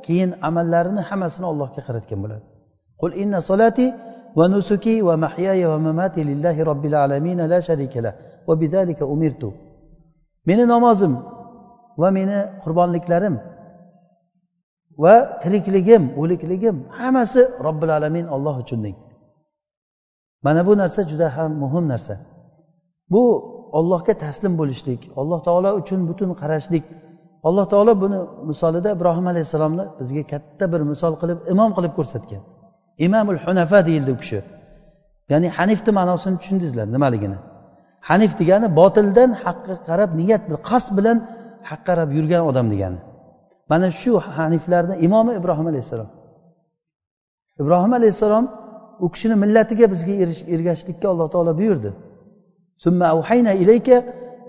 keyin 0.06 0.32
amallarini 0.48 1.02
hammasini 1.10 1.46
allohga 1.52 1.82
qaratgan 1.88 2.20
bo'ladi. 2.24 2.46
Qul 3.02 3.12
inna 3.24 3.40
solati 3.50 3.86
va 4.38 4.46
nusuki 4.54 4.96
va 5.08 5.16
mahyaya 5.26 5.66
va 5.72 5.78
mamati 5.88 6.20
lillahi 6.30 6.62
robbil 6.70 6.96
alamin 7.06 7.40
la 7.52 7.60
sharika 7.68 8.00
la 8.06 8.12
va 8.48 8.54
bidalika 8.62 9.04
umirtu. 9.14 9.50
Meni 10.48 10.64
namozim 10.74 11.14
va 12.02 12.10
meni 12.18 12.38
qurbonliklarim 12.64 13.36
va 15.04 15.16
tirikligim 15.42 16.04
o'likligim 16.22 16.76
hammasi 16.98 17.42
robbil 17.66 17.92
alamin 17.98 18.26
olloh 18.36 18.56
uchun 18.64 18.80
deng. 18.86 18.98
Mana 20.46 20.62
bu 20.68 20.74
narsa 20.82 21.02
juda 21.12 21.28
ham 21.38 21.52
muhim 21.64 21.86
narsa. 21.94 22.16
Bu 23.14 23.24
ollohga 23.78 24.14
taslim 24.24 24.54
bo'lishlik 24.60 25.02
alloh 25.20 25.40
taolo 25.48 25.70
uchun 25.82 26.00
butun 26.10 26.30
qarashlik. 26.42 26.86
Alloh 27.48 27.66
taolo 27.74 27.94
buni 28.04 28.20
misolida 28.50 28.90
ibrohim 28.98 29.26
alayhissalomni 29.32 29.84
bizga 30.00 30.24
katta 30.32 30.66
bir 30.74 30.82
misol 30.92 31.14
qilib 31.22 31.40
imom 31.54 31.72
qilib 31.78 31.94
ko'rsatgan. 31.98 32.42
Imomul 33.06 33.40
hunafa 33.46 33.80
deyildi 33.88 34.12
u 34.16 34.18
kishi. 34.22 34.40
Ya'ni 35.32 35.48
hanifni 35.58 35.92
ma'nosini 36.00 36.38
tushundingizlar 36.42 36.88
nimaligini? 36.96 37.38
Hanif 38.10 38.32
degani 38.40 38.68
botildan 38.80 39.32
haqqa 39.44 39.76
qarab 39.88 40.12
niyat 40.20 40.44
qasd 40.70 40.90
bilan 40.98 41.18
haqqa 41.70 41.86
qarab 41.88 42.10
yurgan 42.18 42.44
odam 42.50 42.68
degani. 42.74 43.00
Mana 43.72 43.88
shu 44.02 44.12
haniflarni 44.38 44.96
imomi 45.08 45.32
ibrohim 45.40 45.68
alayhissalom. 45.72 46.10
Ibrohim 47.62 47.94
alayhissalom 48.00 48.46
u 49.06 49.08
kishini 49.14 49.36
millatiga 49.44 49.86
bizga 49.94 50.14
ergashishlikka 50.56 51.06
alloh 51.14 51.28
taolo 51.34 51.52
buyurdi. 51.60 51.90
ثم 52.84 53.04
أوحينا 53.04 53.52
إليك 53.52 53.90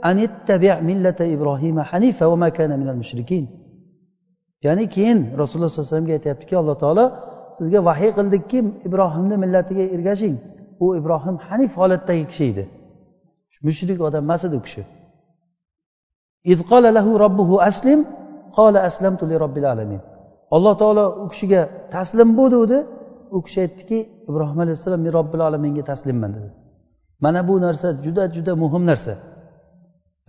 أن 0.05 0.17
اتبع 0.27 0.81
ملة 0.81 1.21
إبراهيم 1.21 1.77
حنيفا 1.83 2.27
وما 2.27 2.49
كان 2.49 2.81
من 2.81 2.89
المشركين. 2.89 3.47
ya'ni 4.67 4.85
keyin 4.95 5.19
rasululloh 5.41 5.71
sallallohu 5.71 5.89
alayhi 5.89 5.91
vasallamga 5.91 6.13
aytyaptiki 6.19 6.55
alloh 6.61 6.77
taolo 6.83 7.05
sizga 7.59 7.81
vahiy 7.89 8.11
qildikki 8.19 8.59
ibrohimni 8.89 9.37
millatiga 9.43 9.85
ergashing 9.97 10.37
u 10.85 10.87
ibrohim 11.01 11.37
hanif 11.47 11.73
holatdagi 11.81 12.25
kishi 12.31 12.45
edi. 12.53 12.65
mushrik 13.67 13.99
odam 14.09 14.23
emas 14.27 14.43
edi 14.49 14.57
u 14.61 14.63
kishi. 14.67 14.83
aslim 17.71 18.01
qola 18.57 18.79
aslamtu 18.89 19.25
li 19.31 19.37
robbil 19.45 19.67
alamin 19.73 20.01
alloh 20.57 20.75
taolo 20.83 21.05
u 21.25 21.27
kishiga 21.33 21.61
taslim 21.95 22.29
bo'l 22.39 22.51
degdi 22.55 22.79
u 23.37 23.39
kishi 23.47 23.59
aytdiki 23.65 23.99
ibrohim 24.31 24.59
alayhissalom 24.65 25.01
men 25.05 25.13
robbil 25.19 25.41
alaminga 25.49 25.83
taslimman 25.91 26.31
dedi. 26.37 26.51
Mana 27.25 27.41
bu 27.49 27.55
narsa 27.67 27.89
juda 28.05 28.25
juda 28.37 28.53
muhim 28.63 28.83
narsa. 28.91 29.15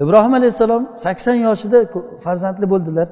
Ibrohim 0.03 0.33
alayhissalom 0.39 0.83
sakson 1.03 1.37
yoshida 1.47 1.79
farzandli 2.25 2.65
bo'ldilar. 2.73 3.07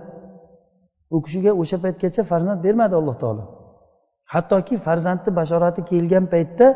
U 1.16 1.18
kishiga 1.26 1.52
o'sha 1.62 1.78
paytgacha 1.86 2.22
farzand 2.32 2.60
bermadi 2.66 2.96
alloh 3.00 3.16
taolo. 3.24 3.44
Hattoki 4.34 4.76
farzandni 4.88 5.32
bashorati 5.40 5.82
kelgan 5.92 6.26
paytda 6.34 6.68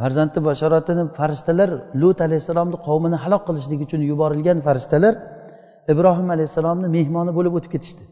farzandni 0.00 0.40
bashoratini 0.48 1.04
farishtalar 1.18 1.70
lut 2.00 2.18
alayhissalomni 2.26 2.76
qavmini 2.86 3.16
halok 3.24 3.42
qilishlik 3.48 3.80
uchun 3.86 4.00
yuborilgan 4.10 4.58
farishtalar 4.66 5.14
ibrohim 5.92 6.28
alayhissalomni 6.34 6.88
mehmoni 6.96 7.32
bo'lib 7.38 7.52
o'tib 7.58 7.70
ketishdi. 7.74 8.04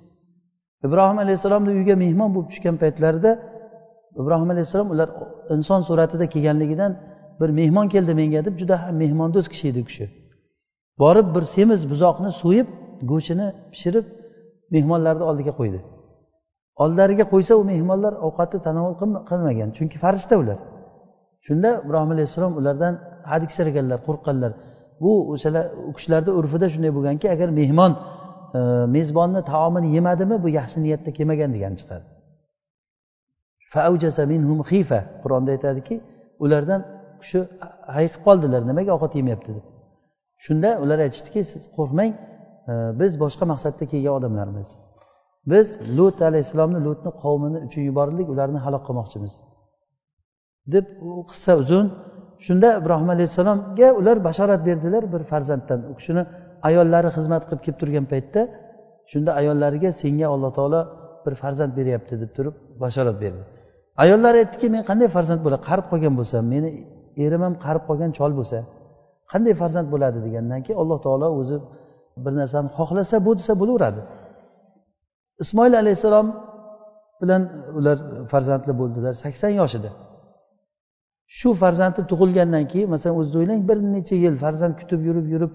Ibrohim 0.86 1.18
alayhissalomni 1.24 1.70
uyiga 1.76 1.94
mehmon 2.04 2.30
bo'lib 2.34 2.48
tushgan 2.52 2.76
paytlarida 2.82 3.30
ibrohim 4.20 4.48
alayhissalom 4.54 4.88
ular 4.94 5.08
inson 5.54 5.80
suratida 5.88 6.24
kelganligidan 6.34 6.92
bir 7.40 7.48
mehmon 7.60 7.86
keldi 7.94 8.12
menga 8.20 8.40
deb 8.46 8.54
juda 8.60 8.76
ham 8.82 8.94
mehmondo'st 9.02 9.48
kishi 9.52 9.66
edi 9.72 9.80
u 9.84 9.86
kishi 9.90 10.06
borib 11.02 11.28
bir 11.34 11.44
semiz 11.54 11.80
buzoqni 11.90 12.30
so'yib 12.42 12.68
go'shtini 13.10 13.48
pishirib 13.72 14.06
mehmonlarni 14.74 15.24
oldiga 15.30 15.52
qo'ydi. 15.60 15.80
Oldilariga 16.82 17.24
qo'ysa 17.32 17.52
u 17.60 17.64
mehmonlar 17.72 18.12
ovqatni 18.26 18.58
tanovul 18.66 18.94
qilmagan 19.30 19.70
chunki 19.76 19.96
farishta 20.04 20.34
ular. 20.42 20.58
Shunda 21.46 21.70
ibrohim 21.84 22.10
alayhissalom 22.14 22.52
ulardan 22.60 22.94
hadiksiraganlar 23.32 23.98
qo'rqqanlar. 24.06 24.52
Bu 25.02 25.12
o'shalar 25.32 25.64
u 25.88 25.90
kishilarni 25.96 26.32
urfida 26.38 26.66
shunday 26.74 26.92
bo'lganki 26.96 27.26
agar 27.34 27.48
mehmon 27.60 27.92
e, 28.58 28.60
mezbonni 28.96 29.40
taomini 29.52 29.88
yemadimi 29.96 30.36
bu 30.44 30.48
yaxshi 30.58 30.78
niyatda 30.84 31.10
kelmagan 31.18 31.50
degani 31.56 31.76
chiqadi. 31.80 32.04
Qur'onda 35.22 35.50
aytadiki 35.56 35.94
ulardan 36.44 36.80
shu 37.28 37.38
hayiqib 37.96 38.22
qoldilar 38.26 38.62
nimaga 38.70 38.90
ovqat 38.96 39.12
yemayapti 39.18 39.50
deb. 39.56 39.64
Shunda 40.44 40.70
ular 40.82 40.98
aytishdiki 41.06 41.40
siz 41.52 41.62
qo'rqmang 41.76 42.12
e, 42.70 42.72
biz 43.00 43.12
boshqa 43.24 43.44
maqsadda 43.52 43.84
kelgan 43.92 44.14
odamlarmiz. 44.18 44.68
Biz 45.52 45.66
lut 45.96 46.18
alayhissalomni 46.28 46.80
lutni 46.86 47.10
qavmini 47.22 47.58
uchun 47.66 47.82
yuborildik 47.90 48.26
ularni 48.34 48.58
halok 48.66 48.82
qilmoqchimiz. 48.88 49.34
deb 50.74 50.86
u 51.08 51.22
qissa 51.30 51.52
uzun 51.62 51.86
shunda 52.46 52.68
ibrohim 52.80 53.08
alayhissalomga 53.14 53.88
ular 54.00 54.16
bashorat 54.28 54.60
berdilar 54.68 55.02
bir 55.14 55.22
farzanddan. 55.30 55.80
U 55.90 55.92
kishini 55.98 56.22
ayollari 56.68 57.10
xizmat 57.16 57.42
qilib 57.48 57.62
kelib 57.64 57.78
turgan 57.82 58.06
paytda 58.12 58.40
shunda 59.12 59.30
ayollariga 59.40 59.90
senga 60.02 60.26
alloh 60.34 60.50
taolo 60.58 60.80
bir 61.24 61.34
farzand 61.42 61.72
beryapti 61.78 62.14
deb 62.22 62.30
turib 62.36 62.54
bashorat 62.84 63.16
berdi. 63.24 63.42
Ayollar 64.02 64.34
aytdiki 64.42 64.66
men 64.74 64.82
qanday 64.90 65.08
farzand 65.16 65.40
bo'ladi 65.44 65.62
qarib 65.68 65.86
qolgan 65.92 66.14
bo'lsam 66.20 66.42
meni 66.54 66.70
erim 67.24 67.42
ham 67.46 67.54
qarib 67.64 67.82
qolgan 67.88 68.10
chol 68.18 68.32
bo'lsa 68.38 68.58
qanday 69.32 69.54
farzand 69.62 69.88
bo'ladi 69.94 70.18
degandan 70.26 70.60
keyin 70.64 70.78
alloh 70.82 70.98
taolo 71.06 71.28
o'zi 71.40 71.56
bir 72.24 72.32
narsani 72.40 72.68
xohlasa 72.78 73.16
bu 73.26 73.30
desa 73.38 73.52
bo'laveradi. 73.60 74.00
Ismoil 75.42 75.74
alayhissalom 75.82 76.28
bilan 77.20 77.42
ular 77.78 77.98
farzandli 78.32 78.72
bo'ldilar 78.80 79.12
sakson 79.22 79.52
yoshida. 79.60 79.90
Shu 81.38 81.48
farzandi 81.62 82.00
tug'ilgandan 82.10 82.64
keyin 82.72 82.88
masalan 82.94 83.14
o'zingiz 83.20 83.36
o'ylang 83.40 83.60
bir 83.68 83.78
necha 83.94 84.16
yil 84.24 84.34
farzand 84.44 84.74
kutib 84.80 85.00
yurib 85.08 85.26
yurib 85.34 85.52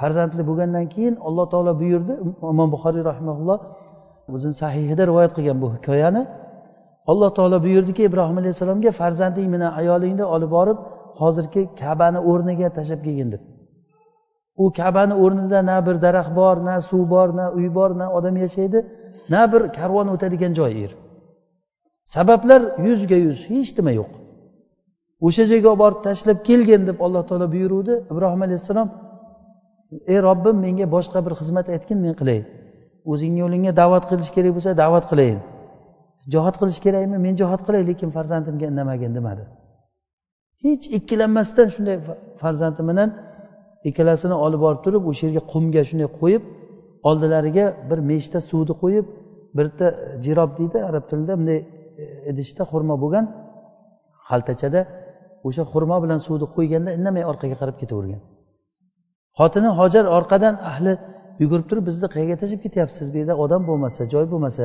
farzandli 0.00 0.42
bo'lgandan 0.48 0.86
keyin 0.94 1.14
alloh 1.28 1.46
taolo 1.52 1.72
buyurdi 1.82 2.12
imom 2.52 2.68
buxoriy 2.74 3.02
rahimaulloh 3.10 3.58
o'zini 4.34 4.54
sahihida 4.62 5.02
rivoyat 5.10 5.32
qilgan 5.36 5.58
bu 5.62 5.68
hikoyani. 5.76 6.22
Alloh 7.10 7.30
taolo 7.36 7.58
buyurdiki 7.66 8.02
ibrohim 8.08 8.36
alayhissalomga 8.42 8.90
farzanding 9.00 9.48
bilan 9.54 9.72
ayolingni 9.80 10.24
olib 10.34 10.50
borib 10.56 10.78
hozirgi 11.18 11.62
kabani 11.80 12.20
o'rniga 12.30 12.68
tashlab 12.76 13.00
kelgin 13.06 13.28
deb. 13.34 13.42
U 14.62 14.64
kabani 14.78 15.14
o'rnida 15.24 15.60
na 15.70 15.76
bir 15.86 15.96
daraxt 16.04 16.32
bor 16.40 16.56
na 16.68 16.74
suv 16.88 17.02
bor 17.14 17.28
na 17.38 17.44
uy 17.58 17.66
bor 17.78 17.90
na 18.00 18.06
odam 18.18 18.36
yashaydi 18.44 18.78
na 19.32 19.40
bir 19.52 19.62
karvon 19.78 20.06
o'tadigan 20.14 20.52
joy 20.58 20.72
yer 20.82 20.92
sabablar 22.14 22.60
yuzga 22.86 23.18
yuz 23.26 23.38
hech 23.50 23.70
nima 23.78 23.92
yo'q. 24.00 24.10
O'sha 25.26 25.44
joyga 25.50 25.68
olib 25.72 25.80
borib 25.84 26.00
tashlab 26.06 26.38
kelgin 26.48 26.82
deb 26.88 26.98
alloh 27.06 27.22
taolo 27.28 27.46
buyuruvdi. 27.54 27.94
Ibrohim 28.12 28.42
alayhissalom 28.46 28.88
ey 30.12 30.18
robbim 30.28 30.56
menga 30.64 30.86
boshqa 30.96 31.18
bir 31.26 31.34
xizmat 31.40 31.66
aytgin 31.74 31.98
men 32.04 32.14
qilay. 32.20 32.40
O'zingni 33.12 33.40
yo'lingga 33.44 33.72
da'vat 33.80 34.04
qilish 34.10 34.30
kerak 34.36 34.52
bo'lsa 34.56 34.70
da'vat 34.82 35.04
qilayin. 35.10 35.40
Jihod 36.32 36.54
qilish 36.60 36.80
kerakmi? 36.84 37.16
Men 37.26 37.34
jihod 37.40 37.60
qilay 37.66 37.82
lekin 37.90 38.08
farzandimga 38.16 38.66
indamagin 38.72 39.12
demadi. 39.18 39.44
Hech 40.64 40.84
ikkilanmasdan 40.98 41.68
shunday 41.74 41.96
farzandi 42.40 42.82
bilan 42.90 43.10
ikkalasini 43.88 44.36
olib 44.44 44.60
borib 44.64 44.80
turib 44.86 45.02
o'sha 45.10 45.22
yerga 45.26 45.42
qumga 45.52 45.82
shunday 45.90 46.08
qo'yib 46.20 46.42
oldilariga 47.08 47.66
bir 47.90 47.98
meshta 48.10 48.38
suvni 48.50 48.74
qo'yib 48.82 49.06
bitta 49.58 49.86
jirob 50.24 50.50
deydi 50.58 50.78
arab 50.90 51.04
tilida 51.10 51.32
bunday 51.40 51.58
e, 52.02 52.04
idishda 52.30 52.62
xurmo 52.70 52.94
bo'lgan 53.02 53.24
xaltachada 54.28 54.80
o'sha 55.48 55.62
xurmo 55.72 55.96
bilan 56.04 56.18
suvni 56.26 56.46
qo'yganda 56.56 56.90
indamay 56.98 57.24
orqaga 57.30 57.56
qarab 57.62 57.76
ketavergan. 57.82 58.20
Xotini 59.38 59.70
hojar 59.78 60.04
orqadan 60.18 60.54
ahli 60.70 60.92
yugurib 61.42 61.66
turib 61.70 61.84
bizni 61.90 62.06
qayerga 62.14 62.36
tashlab 62.42 62.60
ketyapsiz? 62.66 63.06
Bu 63.12 63.16
yerda 63.20 63.34
odam 63.44 63.62
bo'lmasa 63.70 64.00
joy 64.12 64.24
bo'lmasa 64.32 64.64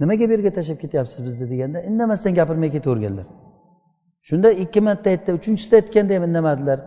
nimaga 0.00 0.24
bu 0.28 0.32
yerga 0.36 0.50
tashlab 0.58 0.78
ketyapsiz 0.84 1.18
bizni? 1.26 1.44
deganda 1.52 1.78
indamasdan 1.90 2.32
gapirmay 2.38 2.70
ketaverganlar. 2.76 3.26
Shunda 4.28 4.48
ikki 4.62 4.80
marta 4.86 5.06
aytdi 5.14 5.30
uchinchisida 5.38 5.76
aytganda 5.80 6.12
ham 6.16 6.24
indamadilar. 6.28 6.78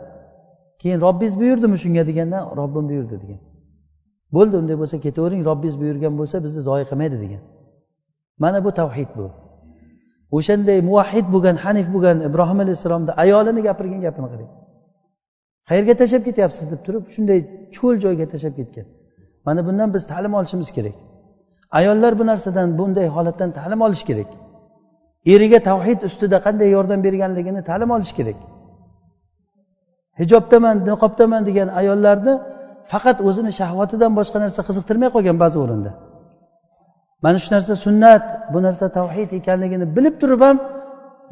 Keyin 0.82 1.00
robbingiz 1.06 1.36
buyurdimi 1.42 1.78
shunga 1.84 2.04
deganda 2.10 2.40
robbim 2.60 2.86
buyurdi 2.92 3.16
degan. 3.24 3.40
Bo'ldi 4.36 4.56
unday 4.62 4.78
bo'lsa 4.82 4.96
ketavering 5.06 5.42
robbingiz 5.50 5.76
buyurgan 5.82 6.14
bo'lsa 6.20 6.36
bizni 6.46 6.62
zoyi 6.70 6.86
qilmaydi 6.90 7.18
degan. 7.24 7.42
Mana 8.44 8.60
bu 8.66 8.72
tavhid 8.80 9.12
bu. 9.18 9.26
O'shanday 10.38 10.80
muvahhid 10.90 11.28
bo'lgan 11.34 11.56
hanif 11.64 11.88
bo'lgan 11.94 12.18
ibrohim 12.28 12.60
alayhissalomni 12.64 13.12
ayolini 13.24 13.62
gapirgan 13.68 14.02
gapini 14.08 14.28
qarang. 14.34 14.52
Qayerga 15.70 15.94
tashlab 16.02 16.24
ketyapsiz 16.28 16.66
deb 16.72 16.82
turib 16.86 17.04
shunday 17.14 17.40
cho'l 17.76 17.96
joyga 18.04 18.26
tashlab 18.34 18.54
ketgan. 18.60 18.86
Mana 19.46 19.62
bundan 19.68 19.90
biz 19.96 20.04
ta'lim 20.12 20.34
olishimiz 20.40 20.70
kerak. 20.78 20.96
Ayollar 21.80 22.14
bu 22.20 22.24
narsadan 22.32 22.68
bunday 22.80 23.08
holatdan 23.16 23.50
ta'lim 23.58 23.80
olish 23.88 24.04
kerak. 24.10 24.30
Eriga 25.34 25.60
tavhid 25.70 26.00
ustida 26.08 26.38
qanday 26.46 26.70
yordam 26.76 27.00
berganligini 27.08 27.62
ta'lim 27.70 27.90
olish 27.96 28.14
kerak. 28.18 28.38
Hijobdaman 30.22 30.76
niqobdaman 30.90 31.42
degan 31.50 31.70
ayollarni 31.80 32.34
faqat 32.92 33.18
o'zini 33.28 33.52
shahvatidan 33.60 34.12
boshqa 34.20 34.38
narsa 34.44 34.62
qiziqtirmay 34.68 35.10
qolgan 35.16 35.38
ba'zi 35.44 35.58
o'rinda. 35.64 35.92
Mana 37.24 37.38
shu 37.44 37.50
narsa 37.56 37.74
sunnat 37.86 38.26
bu 38.54 38.60
narsa 38.68 38.86
tavhid 38.98 39.30
ekanligini 39.40 39.86
bilib 39.96 40.16
turib 40.22 40.42
ham 40.48 40.58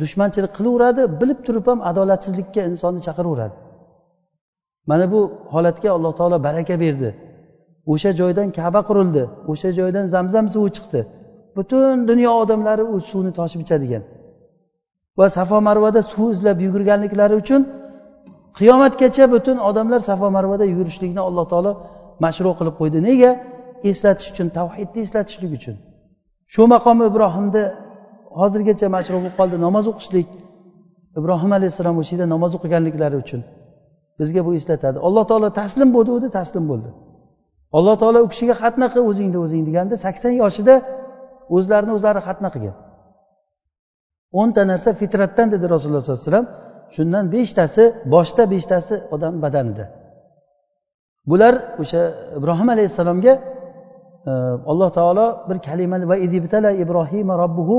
dushmanchilik 0.02 0.52
qilaveradi 0.58 1.02
bilib 1.21 1.39
turib 1.47 1.65
ham 1.69 1.80
adolatsizlikka 1.89 2.62
insonni 2.69 3.02
chaqiraveradi. 3.08 3.56
Mana 4.89 5.06
bu 5.13 5.19
holatga 5.54 5.89
alloh 5.95 6.13
taolo 6.19 6.38
baraka 6.47 6.76
berdi. 6.84 7.10
O'sha 7.93 8.12
joydan 8.19 8.47
kaba 8.58 8.82
qurildi 8.89 9.23
o'sha 9.52 9.69
joydan 9.80 10.06
zamzam 10.15 10.45
suvi 10.54 10.69
chiqdi. 10.78 11.02
Butun 11.58 11.96
dunyo 12.10 12.32
odamlari 12.43 12.84
u 12.93 12.96
suvni 13.10 13.32
toshib 13.39 13.60
ichadigan. 13.65 14.04
Va 15.20 15.28
safo 15.38 15.58
marvada 15.67 16.02
suv 16.12 16.28
izlab 16.36 16.58
yugurganliklari 16.65 17.36
uchun 17.41 17.62
qiyomatgacha 18.58 19.26
butun 19.36 19.58
odamlar 19.70 20.02
safo 20.10 20.28
marvada 20.38 20.65
yugurishlikni 20.72 21.22
alloh 21.28 21.46
taolo 21.52 21.72
mashru 22.26 22.52
qilib 22.60 22.76
qo'ydi. 22.80 22.98
Nega? 23.10 23.32
Eslatish 23.89 24.28
uchun 24.34 24.48
tavhidni 24.58 25.00
eslatishlik 25.06 25.52
uchun. 25.60 25.76
Shu 26.54 26.63
maqom 26.74 26.98
ibrohimni 27.10 27.63
hozirgacha 28.39 28.88
mashru 28.96 29.15
bo'lib 29.22 29.36
qoldi. 29.39 29.56
Namoz 29.67 29.86
o'qishlik. 29.91 30.30
Ibrohim 31.20 31.52
alayhissalom 31.58 31.96
o'sha 32.02 32.12
yerda 32.13 32.28
namoz 32.36 32.52
o'qiganliklari 32.58 33.17
uchun 33.24 33.41
bizga 34.20 34.41
bu 34.48 34.52
eslatadi. 34.60 34.98
Alloh 35.08 35.24
taolo 35.30 35.50
taslim 35.62 35.89
bo'ldi 35.96 36.12
u 36.15 36.17
taslim 36.39 36.65
bo'ldi. 36.72 36.89
Alloh 37.78 37.96
taolo 38.02 38.20
u 38.26 38.28
kishiga 38.34 38.56
xatna 38.62 38.88
qil 38.91 39.02
o'zingni 39.10 39.38
o'zing 39.46 39.62
deganda 39.67 39.96
sakson 40.06 40.34
yoshida 40.41 40.76
o'zlarini 41.56 41.92
o'zlari 41.98 42.22
xatna 42.28 42.50
qilgan. 42.56 42.76
O'nta 44.40 44.62
narsa 44.72 44.90
fitratdan 45.02 45.48
dedi 45.54 45.66
rasululloh 45.74 46.04
sollallohu 46.04 46.22
alayhi 46.22 46.32
vasallam 46.32 46.48
shundan 46.96 47.26
beshtasi 47.36 47.84
boshda 48.14 48.44
beshtasi 48.54 48.96
odam 49.16 49.34
badanida. 49.44 49.86
Bular 51.30 51.54
o'sha 51.82 52.02
ibrohim 52.40 52.70
alayhissalomga 52.76 53.34
e, 54.30 54.32
alloh 54.72 54.90
taolo 54.98 55.28
bir 55.50 55.58
kalima 55.68 55.98
va 56.12 56.16
idibtala 56.26 56.72
ibrohima 56.84 57.34
robbuhu 57.44 57.78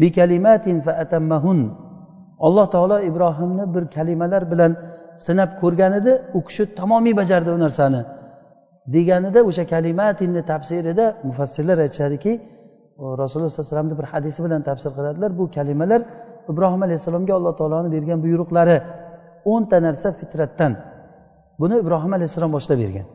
bi 0.00 0.08
kalimatin 0.18 0.76
fa 0.86 0.92
atammahun. 1.02 1.60
Alloh 2.46 2.66
taolo 2.74 2.98
ibrohimni 3.10 3.64
bir 3.74 3.84
kalimalar 3.96 4.42
bilan 4.52 4.72
sinab 5.26 5.50
ko'rgan 5.60 5.92
edi 6.00 6.12
u 6.38 6.40
kishi 6.46 6.64
tamomiy 6.78 7.14
bajardi 7.20 7.50
u 7.56 7.58
narsani. 7.64 8.02
Deganida 8.94 9.40
o'sha 9.48 9.64
kalimatinni 9.72 10.42
tafsirida 10.50 11.06
mufassirlar 11.28 11.78
aytishadiki 11.84 12.32
rasululloh 12.98 13.50
sallallohu 13.50 13.60
alayhi 13.60 13.72
vasallamni 13.72 13.96
bir 14.00 14.08
hadisi 14.12 14.38
bilan 14.46 14.62
tafsir 14.68 14.90
qiladilar. 14.98 15.30
Bu 15.38 15.44
kalimalar 15.56 16.00
ibrohim 16.52 16.82
alayhissalomga 16.86 17.32
alloh 17.38 17.52
taoloni 17.60 17.88
bergan 17.96 18.18
buyruqlari 18.24 18.76
o'nta 19.52 19.76
narsa 19.86 20.08
fitratdan. 20.20 20.72
Buni 21.60 21.74
ibrohim 21.82 22.12
alayhissalom 22.16 22.52
boshlab 22.56 22.78
bergan. 22.84 23.06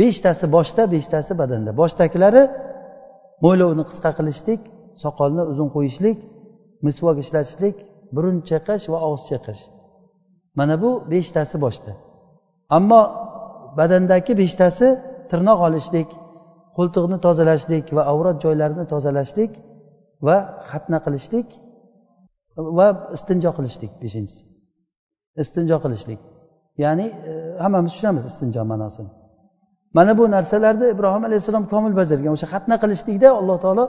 Beshtasi 0.00 0.44
boshda 0.56 0.82
beshtasi 0.94 1.32
badanda. 1.40 1.70
Boshdagilari 1.80 2.42
mo'ylovni 3.44 3.84
qisqa 3.90 4.10
qilishlik 4.18 4.60
soqolni 5.02 5.42
uzun 5.52 5.68
qo'yishlik 5.76 6.18
misvok 6.86 7.16
ishlatishlik 7.24 7.76
burun 8.14 8.36
chayqash 8.48 8.84
va 8.92 8.98
og'iz 9.06 9.22
chayqash 9.30 9.62
mana 10.58 10.74
bu 10.82 10.90
beshtasi 11.12 11.56
boshda. 11.64 11.92
Ammo 12.76 13.02
badandagi 13.78 14.32
beshtasi 14.42 14.86
tirnoq 15.30 15.58
olishlik 15.68 16.08
qo'ltiqni 16.76 17.18
tozalashlik 17.26 17.86
va 17.96 18.02
avrat 18.12 18.36
joylarini 18.44 18.84
tozalashlik 18.92 19.52
va 20.26 20.36
xatna 20.70 20.98
qilishlik 21.06 21.48
va 22.78 22.86
istinjo 23.16 23.50
qilishlik 23.58 23.92
beshinchisi. 24.02 24.42
Istinjo 25.42 25.76
qilishlik. 25.84 26.20
Ya'ni 26.84 27.06
e, 27.30 27.32
hammamiz 27.64 27.90
tushunamiz 27.92 28.24
istinjo 28.30 28.62
ma'nosini. 28.72 29.10
Mana 29.96 30.12
bu 30.18 30.24
narsalarni 30.36 30.86
ibrohim 30.94 31.24
alayhissalom 31.28 31.64
komil 31.72 31.92
bajargan. 32.00 32.32
O'sha 32.36 32.48
xatna 32.54 32.76
qilishlikda 32.82 33.28
alloh 33.40 33.56
taolo 33.64 33.84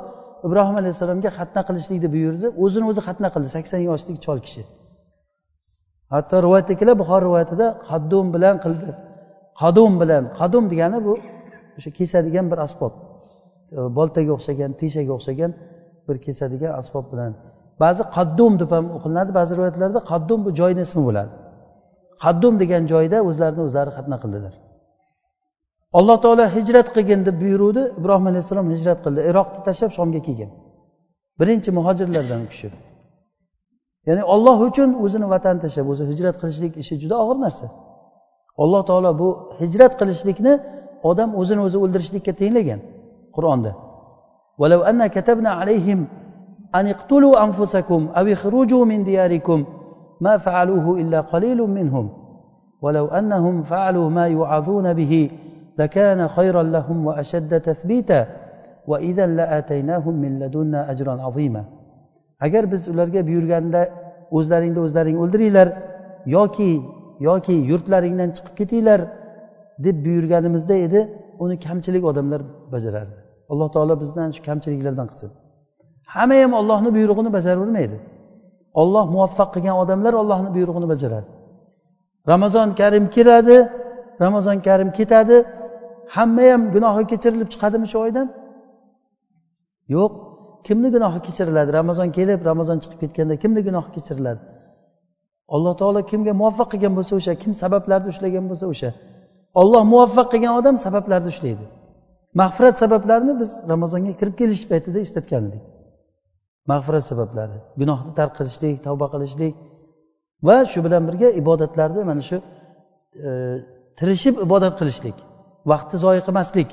ibrohim 0.47 0.75
alayhissalomga 0.81 1.29
xatna 1.37 1.61
qilishlikni 1.67 2.09
buyurdi. 2.15 2.47
O'zini 2.63 2.85
o'zi 2.91 3.01
xatna 3.07 3.27
qildi. 3.33 3.49
sakson 3.55 3.81
yoshlik 3.89 4.17
chol 4.25 4.39
kishi. 4.45 4.61
Hatto 6.13 6.35
rivoyatda 6.45 6.73
keladi 6.79 6.97
buxor 7.01 7.21
rivoyatida 7.27 7.67
qaddum 7.89 8.25
bilan 8.35 8.55
qildi. 8.63 8.89
Qadum 9.61 9.91
bilan. 10.01 10.23
Qadum 10.39 10.63
degani 10.71 10.99
bu 11.07 11.13
o'sha 11.77 11.89
kesadigan 11.99 12.45
bir 12.51 12.59
asbob. 12.65 12.93
Boltaga 13.97 14.31
o'xshagan 14.37 14.71
teshaga 14.81 15.11
o'xshagan 15.17 15.51
bir 16.07 16.17
kesadigan 16.25 16.71
asbob 16.81 17.05
bilan. 17.11 17.31
Ba'zi 17.83 18.03
qaddum 18.15 18.53
deb 18.61 18.69
ham 18.75 18.85
o'qilinadi 18.97 19.31
ba'zi 19.39 19.51
rivoyatlarda 19.57 19.99
qaddum 20.11 20.39
bu 20.45 20.49
joyni 20.59 20.81
ismi 20.87 21.01
bo'ladi. 21.07 21.31
Qaddum 22.23 22.53
degan 22.61 22.83
joyda 22.93 23.17
o'zlarini 23.29 23.61
o'zlari 23.67 23.91
xatna 23.97 24.17
qildilar. 24.23 24.53
Alloh 25.97 26.17
taolo 26.23 26.45
hijrat 26.55 26.87
qilgin 26.95 27.21
deb 27.27 27.35
buyuruvdi 27.43 27.81
ibrohim 27.99 28.25
alayhissalom 28.31 28.67
hijrat 28.73 28.99
qildi. 29.05 29.19
Iroqni 29.29 29.59
tashlab 29.67 29.91
shomga 29.97 30.21
kelgan. 30.27 30.51
Birinchi 31.39 31.69
muhojirlardan 31.77 32.41
u 32.45 32.49
kishi 32.53 32.69
ya'ni 34.07 34.23
olloh 34.33 34.57
uchun 34.69 34.89
o'zini 35.03 35.27
vatanini 35.33 35.61
tashlab 35.65 35.87
o'zi 35.93 36.03
hijrat 36.11 36.35
qilishlik 36.41 36.73
ishi 36.81 36.93
juda 37.03 37.15
og'ir 37.23 37.37
narsa. 37.45 37.67
Alloh 38.63 38.81
taolo 38.89 39.11
bu 39.21 39.29
hijrat 39.59 39.93
qilishlikni 39.99 40.53
odam 41.10 41.30
o'zini 41.40 41.60
o'zi 41.66 41.78
o'ldirishlikka 41.84 42.32
tenglagan 42.40 42.80
qur'onda 43.36 43.72
أن 46.74 46.86
اقتلوا 46.86 47.44
أنفسكم 47.44 48.08
أو 48.16 48.26
اخرجوا 48.26 48.84
من 48.84 49.04
دياركم 49.04 49.64
ما 50.20 50.36
فعلوه 50.36 51.00
إلا 51.00 51.20
قليل 51.20 51.60
منهم 51.62 52.10
ولو 52.82 53.06
أنهم 53.06 53.62
فعلوا 53.62 54.10
ما 54.10 54.26
يوعظون 54.26 54.92
به 54.92 55.30
لكان 55.78 56.28
خيرا 56.28 56.62
لهم 56.62 57.06
وأشد 57.06 57.60
تثبيتا 57.60 58.26
وإذا 58.86 59.26
لآتيناهم 59.26 60.14
من 60.14 60.38
لدنا 60.38 60.90
أجرا 60.90 61.22
عظيما 61.22 61.64
agar 62.40 62.70
biz 62.72 62.88
ularga 62.88 63.26
buyurganda 63.26 63.80
o'zlaringni 64.30 64.80
o'zlaring 64.86 65.16
o'ldiringlar 65.22 65.68
yoki 66.36 66.72
yoki 67.28 67.56
yurtlaringdan 67.70 68.30
chiqib 68.36 68.54
ketinglar 68.60 69.00
deb 69.85 70.05
buyurganimizda 70.05 70.75
edi 70.85 70.99
uni 71.43 71.55
kamchilik 71.65 72.03
odamlar 72.11 72.41
bajarardi. 72.73 73.15
Alloh 73.51 73.69
taolo 73.75 73.95
bizdan 74.03 74.29
shu 74.35 74.41
kamchiliklardan 74.47 75.07
qilsin. 75.11 75.31
Hamma 76.15 76.35
ham 76.43 76.53
ollohni 76.59 76.89
buyrug'ini 76.97 77.31
bajaravermaydi 77.37 77.97
olloh 78.81 79.05
muvaffaq 79.15 79.49
qilgan 79.55 79.75
odamlar 79.83 80.13
ollohni 80.21 80.49
buyrug'ini 80.55 80.87
bajaradi. 80.93 81.29
Ramazon 82.31 82.69
karim 82.79 83.05
keladi 83.15 83.57
ramazon 84.21 84.57
karim 84.67 84.89
ketadi 84.99 85.37
hamma 86.15 86.43
ham 86.51 86.61
gunohi 86.75 87.03
kechirilib 87.11 87.49
chiqadimi 87.53 87.87
shu 87.91 87.97
oydan? 88.05 88.27
Yo'q. 89.95 90.11
Kimni 90.67 90.89
gunohi 90.95 91.19
kechiriladi? 91.27 91.69
Ramazon 91.79 92.09
kelib 92.17 92.39
ramazon 92.49 92.77
chiqib 92.83 92.99
ketganda 93.03 93.35
kimni 93.43 93.61
gunohi 93.67 93.89
kechiriladi? 93.95 94.41
Alloh 95.55 95.73
taolo 95.81 96.01
kimga 96.11 96.33
muvaffaq 96.41 96.67
qilgan 96.73 96.93
bo'lsa 96.97 97.13
o'sha 97.19 97.33
kim 97.41 97.51
sabablarni 97.61 98.07
ushlagan 98.13 98.45
bo'lsa 98.51 98.65
o'sha. 98.73 98.89
Olloh 99.61 99.83
muvaffaq 99.91 100.27
qilgan 100.33 100.53
odam 100.59 100.75
sabablarni 100.85 101.29
ushlaydi 101.33 101.65
mag'firat 102.41 102.75
sabablarini 102.83 103.33
biz 103.41 103.51
ramazonga 103.71 104.13
kirib 104.19 104.35
kelish 104.41 104.63
paytida 104.71 104.99
eslatgan 105.05 105.43
edik 105.49 105.63
mag'firat 106.71 107.05
sabablari 107.11 107.57
gunohni 107.81 108.11
tark 108.19 108.33
qilishlik 108.39 108.75
tavba 108.87 109.07
qilishlik 109.13 109.53
va 110.47 110.57
shu 110.71 110.79
bilan 110.85 111.03
birga 111.09 111.29
ibodatlarni 111.41 112.01
mana 112.09 112.21
shu 112.29 112.37
e, 113.27 113.29
tirishib 113.99 114.35
ibodat 114.45 114.73
qilishlik 114.79 115.17
vaqtni 115.71 115.97
zoya 116.03 116.21
qilmaslik. 116.27 116.69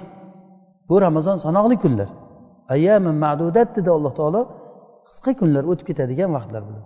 Bu 0.88 0.95
ramazon 1.07 1.37
sanoqli 1.45 1.77
kunlar. 1.85 2.09
Ayyamin 2.75 3.16
ma'dudat 3.25 3.69
dedi 3.77 3.90
alloh 3.97 4.12
taolo 4.19 4.43
qisqa 5.09 5.33
kunlar 5.40 5.64
o'tib 5.71 5.87
ketadigan 5.90 6.31
vaqtlar 6.37 6.62
bular 6.69 6.85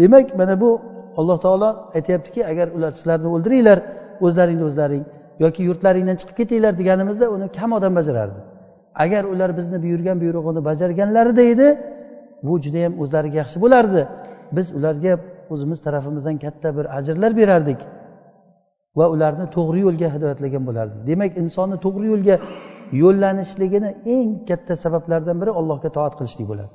demak 0.00 0.26
mana 0.40 0.54
bu 0.62 0.70
alloh 1.20 1.38
taolo 1.44 1.68
aytyaptiki 1.98 2.40
agar 2.52 2.66
ular 2.76 2.92
sizlarni 2.98 3.28
o'ldiringlar 3.34 3.78
o'zlaringni 4.26 4.64
o'zlaring 4.70 5.04
yoki 5.44 5.60
yurtlaringdan 5.68 6.16
chiqib 6.20 6.36
ketinglar 6.40 6.72
deganimizda 6.80 7.26
uni 7.36 7.46
kam 7.58 7.70
odam 7.78 7.92
bajarardi. 7.98 8.40
Agar 9.04 9.22
ular 9.32 9.50
bizni 9.58 9.78
buyurgan 9.84 10.16
buyrug'ini 10.22 10.60
bajarganlarida 10.70 11.42
edi 11.52 11.68
bu 12.46 12.52
judayam 12.64 12.92
o'zlariga 13.02 13.36
yaxshi 13.42 13.58
bo'lardi. 13.64 14.00
Biz 14.56 14.66
ularga 14.78 15.12
o'zimiz 15.52 15.78
tarafimizdan 15.86 16.36
katta 16.44 16.68
bir 16.76 16.86
ajrlar 16.98 17.32
berardik 17.40 17.80
va 18.98 19.06
ularni 19.14 19.46
to'g'ri 19.56 19.80
yo'lga 19.86 20.08
hidoyatlagan 20.14 20.62
bo'lardik 20.68 21.00
demak 21.10 21.30
insonni 21.42 21.76
to'g'ri 21.84 22.06
yo'lga 22.12 22.36
yo'llanishligini 23.02 23.90
eng 24.14 24.28
katta 24.48 24.74
sabablaridan 24.84 25.36
biri 25.42 25.52
allohga 25.60 25.90
toat 25.96 26.14
qilishlik 26.18 26.46
bo'ladi. 26.52 26.72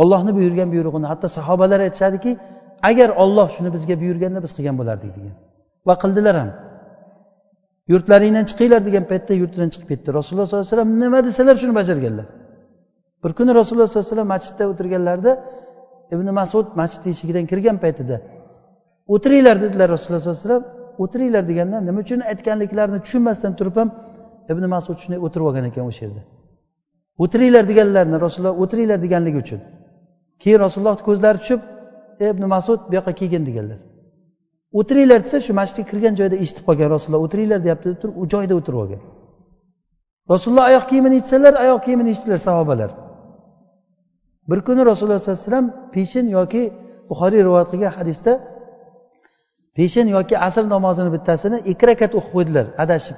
Ollohni 0.00 0.32
buyurgan 0.38 0.68
buyrug'ini 0.74 1.06
hatto 1.12 1.26
sahobalar 1.38 1.80
aytishadiki 1.86 2.30
agar 2.90 3.08
olloh 3.22 3.48
shuni 3.56 3.70
bizga 3.76 3.94
buyurganda 4.02 4.38
biz 4.44 4.52
qilgan 4.56 4.76
bo'lardik 4.80 5.10
degan. 5.16 5.34
Va 5.88 5.94
qildilar 6.02 6.34
ham. 6.40 6.50
Yurtlaringdan 7.92 8.44
chiqinglar 8.50 8.80
degan 8.88 9.04
paytda 9.10 9.32
yurtidan 9.42 9.68
chiqib 9.72 9.88
ketdi. 9.92 10.08
Rasululloh 10.18 10.46
sollallohu 10.48 10.66
alayhi 10.66 10.76
vasallam 10.76 10.90
nima 11.02 11.18
desalar 11.28 11.56
shuni 11.62 11.74
bajarganlar. 11.80 12.26
Bir 13.22 13.32
kuni 13.38 13.50
rasululloh 13.60 13.88
sollallohu 13.88 14.06
alayhi 14.06 14.14
vasallam 14.14 14.30
masjidda 14.34 14.64
o'tirganlarida 14.72 15.32
ibn 16.14 16.26
masud 16.40 16.66
masjidni 16.80 17.08
eshigidan 17.14 17.44
kirgan 17.50 17.76
paytida 17.84 18.16
o'tiringlar 19.14 19.56
dedilar 19.64 19.88
rasululloh 19.94 20.22
sollallohu 20.22 20.40
alayhi 20.40 20.48
vasallam. 20.48 20.64
O'tiringlar 21.02 21.44
deganda 21.50 21.76
nima 21.88 22.00
uchun 22.04 22.20
aytganliklarini 22.32 22.98
tushunmasdan 23.04 23.52
turib 23.58 23.76
ham 23.80 23.88
ibn 24.52 24.64
masud 24.74 24.96
shunday 25.02 25.20
o'tirib 25.26 25.46
olgan 25.48 25.64
ekan 25.70 25.84
o'sha 25.90 26.02
yerda. 26.06 26.22
O'tiringlar 27.22 27.64
deganlarini 27.70 28.18
rasululloh 28.26 28.54
o'tiringlar 28.62 28.98
deganligi 29.04 29.38
uchun. 29.44 29.60
Keyin 30.42 30.58
rasulullohni 30.64 31.02
ko'zlari 31.08 31.38
tushib 31.42 31.60
ibn 32.34 32.44
masud 32.54 32.80
bu 32.88 32.92
yoqqa 32.98 33.12
kelgin 33.20 33.42
deganlar. 33.48 33.78
O'tiringlar 34.78 35.20
desa 35.24 35.38
shu 35.46 35.52
masjidga 35.60 35.84
kirgan 35.90 36.14
joyda 36.20 36.36
eshitib 36.42 36.64
qolgan 36.68 36.88
rasululloh 36.94 37.22
o'tiringlar 37.26 37.60
deyapti 37.66 37.86
deb 37.92 37.98
turib 38.02 38.16
u 38.22 38.24
joyida 38.32 38.54
o'tirib 38.58 38.80
olgan. 38.84 39.02
Rasululloh 40.32 40.64
oyoq 40.70 40.84
kiyimini 40.90 41.14
yechsalar 41.20 41.54
oyoq 41.64 41.80
kiyimini 41.86 42.08
yechdilar 42.12 42.40
sahobalar. 42.48 42.90
Bir 44.50 44.58
kuni 44.66 44.80
rasululloh 44.90 45.18
sollallohu 45.20 45.38
alayhi 45.38 45.50
vasallam 45.50 45.66
peshin 45.94 46.26
yoki 46.38 46.62
buxoriy 47.10 47.40
rivoyat 47.46 47.68
qilgan 47.72 47.92
hadisda 47.98 48.32
peshin 49.76 50.06
yoki 50.16 50.34
asr 50.46 50.64
namozini 50.74 51.10
bittasini 51.16 51.58
ikki 51.72 51.84
rakat 51.90 52.12
o'qib 52.18 52.32
qo'ydilar 52.36 52.66
adashib. 52.84 53.16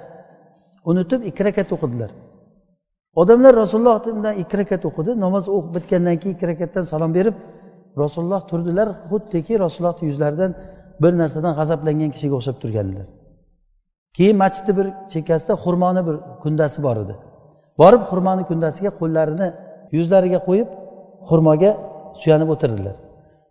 Unutib 0.90 1.21
ikki 1.31 1.42
rakat 1.49 1.69
o'qidilar. 1.77 2.11
Odamlar 3.21 3.53
rasululloh 3.62 3.97
undan 4.16 4.35
ikki 4.42 4.57
rakat 4.61 4.83
o'qidi 4.88 5.11
namoz 5.25 5.45
o'qib 5.57 5.73
bitgandan 5.77 6.16
keyin 6.21 6.35
ikki 6.37 6.47
rakatdan 6.53 6.85
salom 6.92 7.11
berib 7.19 7.35
rasululloh 8.02 8.42
turdilar 8.50 8.88
xuddiki 9.11 9.54
rasulullohni 9.64 10.04
yuzlaridan 10.11 10.50
bir 11.02 11.12
narsadan 11.20 11.52
g'azablangan 11.59 12.11
kishiga 12.14 12.35
o'xshab 12.38 12.56
turgandilar. 12.62 13.06
Keyin 14.16 14.37
masjidni 14.42 14.72
bir 14.78 14.87
chekkasida 15.12 15.54
xurmoni 15.64 16.02
bir 16.09 16.16
kundasi 16.42 16.78
bor 16.87 16.96
edi. 17.04 17.14
Borib 17.80 18.02
xurmoni 18.11 18.42
kundasiga 18.50 18.90
qo'llarini 19.00 19.48
yuzlariga 19.96 20.40
qo'yib 20.48 20.68
xurmoga 21.28 21.70
suyanib 22.20 22.48
o'tirdilar. 22.54 22.94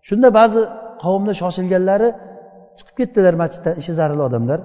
Shunda 0.08 0.29
ba'zi 0.39 0.62
qavmni 1.03 1.34
shoshilganlari 1.41 2.10
chiqib 2.77 2.95
ketdilar 2.99 3.34
masjiddan 3.41 3.73
ishi 3.81 3.91
zaril 3.99 4.21
odamlar. 4.27 4.60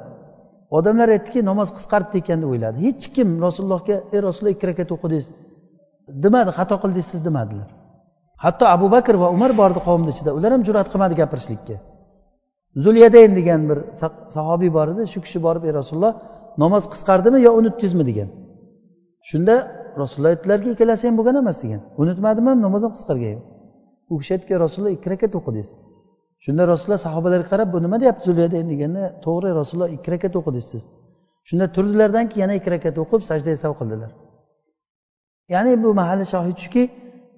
Odamlar 0.79 1.09
aytdiki 1.17 1.41
namoz 1.51 1.69
qisqaribdi 1.77 2.17
ekan 2.23 2.39
deb 2.43 2.49
o'yladi. 2.53 2.77
Hech 2.87 3.05
kim 3.17 3.29
rasulullohga 3.47 3.97
ey 4.15 4.21
rasululloh 4.27 4.55
ikki 4.57 4.67
rakat 4.71 4.89
o'qidingiz 4.97 5.27
demadi 6.25 6.51
xato 6.59 6.77
qildingiz 6.83 7.09
siz 7.13 7.21
demadilar. 7.29 7.69
Hatto 8.45 8.65
abu 8.75 8.87
bakr 8.95 9.15
va 9.23 9.29
umar 9.37 9.53
bordi 9.61 9.81
qavmni 9.89 10.11
ichida. 10.15 10.31
Ular 10.39 10.51
ham 10.55 10.63
jur'at 10.69 10.89
qilmadi 10.93 11.15
gapirishlikka. 11.21 11.77
Zulyadayn 12.85 13.33
degan 13.39 13.61
bir 13.71 13.79
sahobiy 14.37 14.71
bor 14.77 14.87
edi. 14.93 15.03
Shu 15.13 15.19
kishi 15.25 15.39
borib 15.47 15.63
ey 15.69 15.73
rasululloh 15.81 16.13
namoz 16.63 16.85
qisqardimi 16.93 17.39
yo 17.47 17.51
unutdingizmi? 17.61 18.05
degan. 18.11 18.29
Shunda 19.31 19.55
rasululloh 20.03 20.33
aytdilarki 20.35 20.69
ikkalasi 20.75 21.03
ham 21.09 21.15
bo'lgan 21.19 21.37
emas 21.43 21.59
degan. 21.65 21.81
Unutmadim 22.03 22.45
ham 22.51 22.59
namoz 22.67 22.83
ham 22.87 22.93
qisqargan 22.99 23.39
u 24.11 24.15
kishi 24.21 24.31
aytdiki 24.35 24.55
rasululloh 24.65 24.93
ikki 24.97 25.09
rakat 25.13 25.33
o'qidingiz. 25.39 25.71
Shunda 26.45 26.63
rasululloh 26.73 27.01
sahobalarga 27.07 27.49
qarab 27.53 27.69
bu 27.75 27.79
nima 27.85 27.97
deyapti 28.03 28.25
zulyadayn 28.29 28.67
deganda 28.73 29.03
to'g'ri 29.25 29.49
rasululloh 29.61 29.91
ikki 29.97 30.09
rakat 30.15 30.33
o'qidingiz 30.41 30.67
siz. 30.73 30.83
Shunda 31.49 31.67
turdilardan 31.75 32.25
keyin 32.31 32.43
yana 32.45 32.55
ikki 32.61 32.71
rakat 32.75 32.97
o'qib 33.03 33.21
sajda 33.31 33.51
sav 33.65 33.73
qildilar. 33.81 34.11
Ya'ni 35.55 35.73
bu 35.85 35.91
mahalla 36.01 36.27
shohid 36.35 36.59
shuki 36.65 36.83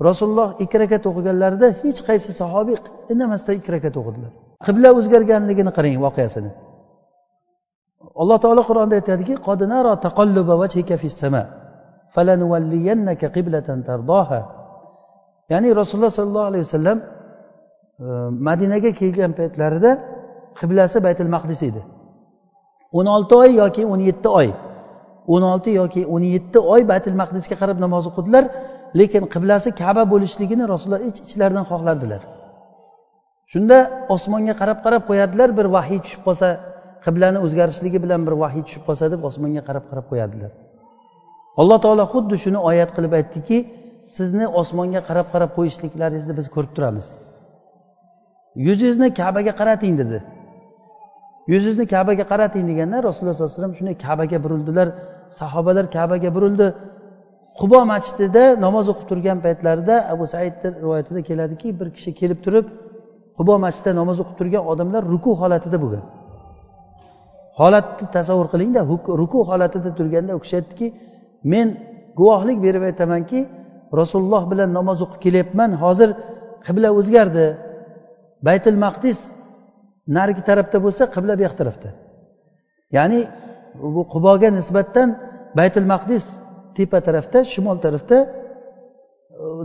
rasululloh 0.08 0.48
ikki 0.64 0.76
rakat 0.82 1.02
o'qiganlarida 1.10 1.68
hech 1.82 2.00
qaysi 2.08 2.30
sahobiy 2.40 2.76
indamasdan 3.12 3.54
ikki 3.60 3.70
rakat 3.76 3.94
o'qidilar. 4.00 4.32
Qibla 4.66 4.88
o'zgarganligini 4.98 5.72
qarang 5.76 5.96
voqeasini. 6.06 6.50
Alloh 8.22 8.38
taolo 8.44 8.62
qur'onda 8.68 8.94
aytadiki 9.00 9.34
ya'ni 15.52 15.68
rasululloh 15.80 16.12
sollallohu 16.18 16.48
alayhi 16.50 16.64
vasallam 16.68 16.98
e, 17.02 18.06
madinaga 18.48 18.90
kelgan 19.00 19.32
paytlarida 19.38 19.90
qiblasi 20.58 20.98
baytul 21.06 21.30
maqdis 21.36 21.60
edi. 21.68 21.82
O'n 22.98 23.06
olti 23.16 23.34
oy 23.42 23.50
yoki 23.62 23.82
o'n 23.92 24.00
yetti 24.08 24.28
oy 24.40 24.48
o'n 25.32 25.42
olti 25.52 25.70
yoki 25.80 26.02
o'n 26.14 26.24
yetti 26.34 26.58
oy 26.74 26.82
baytul 26.90 27.16
maqdisga 27.22 27.54
qarab 27.62 27.78
namoz 27.84 28.04
o'qidilar. 28.10 28.44
Lekin 28.98 29.24
qiblasi 29.34 29.68
kaba 29.82 30.02
bo'lishligini 30.12 30.64
rasululloh 30.72 31.02
ich 31.08 31.18
ichlaridan 31.26 31.64
xohlardilar. 31.70 32.22
Shunda 33.52 33.78
osmonga 34.14 34.54
qarab 34.60 34.78
qarab 34.84 35.02
qo'yardilar 35.08 35.48
bir 35.58 35.66
vahiy 35.76 35.98
tushib 36.04 36.22
qolsa 36.26 36.48
qiblani 37.04 37.38
o'zgarishligi 37.44 37.98
bilan 38.04 38.20
bir 38.26 38.34
vahiy 38.42 38.62
tushib 38.66 38.82
qolsa 38.88 39.04
deb 39.12 39.20
osmonga 39.28 39.62
qarab 39.68 39.84
qarab 39.90 40.06
qo'yadilar 40.12 40.52
alloh 41.60 41.78
taolo 41.84 42.04
xuddi 42.12 42.36
shuni 42.44 42.58
oyat 42.70 42.90
qilib 42.96 43.12
aytdiki 43.18 43.58
sizni 44.16 44.46
osmonga 44.60 45.00
qarab 45.08 45.26
qarab 45.32 45.50
qo'yishliklaringizni 45.56 46.34
biz 46.38 46.46
ko'rib 46.54 46.72
turamiz. 46.76 47.06
Yuzingizni 48.66 49.08
kabaga 49.20 49.52
qarating 49.60 49.94
dedi. 50.02 50.18
Yuzingizni 51.52 51.86
kabaga 51.94 52.24
qarating 52.32 52.64
deganda 52.70 52.96
rasululloh 53.08 53.34
sollallohu 53.34 53.52
alayhi 53.52 53.60
vasallam 53.60 53.76
shunday 53.78 53.96
kabaga 54.06 54.38
burildilar. 54.44 54.88
Sahobalar 55.40 55.86
kabaga 55.96 56.30
burildi. 56.36 56.66
Qubo 57.58 57.80
masjidida 57.92 58.44
namoz 58.64 58.86
o'qib 58.92 59.06
turgan 59.10 59.38
paytlarida 59.44 59.94
abu 60.14 60.24
saidni 60.34 60.68
rivoyatida 60.82 61.20
keladiki 61.28 61.68
bir 61.80 61.88
kishi 61.96 62.10
kelib 62.20 62.38
turib 62.44 62.66
qubo 63.38 63.54
masjidida 63.64 63.92
namoz 64.00 64.16
o'qib 64.22 64.36
turgan 64.40 64.62
odamlar 64.72 65.02
ruku 65.12 65.32
holatida 65.40 65.78
bo'lgan. 65.84 66.04
Holatni 67.60 68.06
tasavvur 68.16 68.48
qilingda 68.52 68.80
ruku 69.22 69.38
holatida 69.50 69.90
turganda 69.98 70.32
u 70.38 70.40
kishi 70.44 70.54
aytdiki 70.60 70.86
men 71.52 71.66
guvohlik 72.18 72.58
berib 72.66 72.82
aytamanki 72.90 73.40
rasululloh 74.00 74.42
bilan 74.52 74.68
namoz 74.78 74.98
o'qib 75.04 75.20
kelyapman 75.24 75.70
hozir 75.82 76.10
qibla 76.66 76.88
o'zgardi. 76.98 77.46
Baytul 78.46 78.76
maqdis 78.84 79.18
narigi 80.16 80.42
tarafda 80.48 80.78
bo'lsa 80.84 81.02
qibla 81.14 81.32
bu 81.38 81.42
yoq 81.46 81.54
tarafda. 81.60 81.88
Ya'ni 82.96 83.20
bu 83.94 84.02
quboga 84.14 84.48
nisbatan 84.58 85.08
baytul 85.58 85.86
maqdis 85.92 86.24
tepa 86.76 86.98
tarafda 87.06 87.38
shimol 87.52 87.78
tarafda 87.84 88.16
e, 88.22 88.26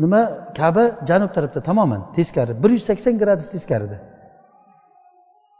nima 0.03 0.21
kaba 0.59 0.83
janub 1.09 1.31
tarafda 1.37 1.59
tamoman 1.69 2.01
teskari. 2.15 2.53
Bir 2.63 2.69
yuz 2.75 2.83
sakson 2.89 3.13
gradus 3.21 3.49
teskarida. 3.55 3.97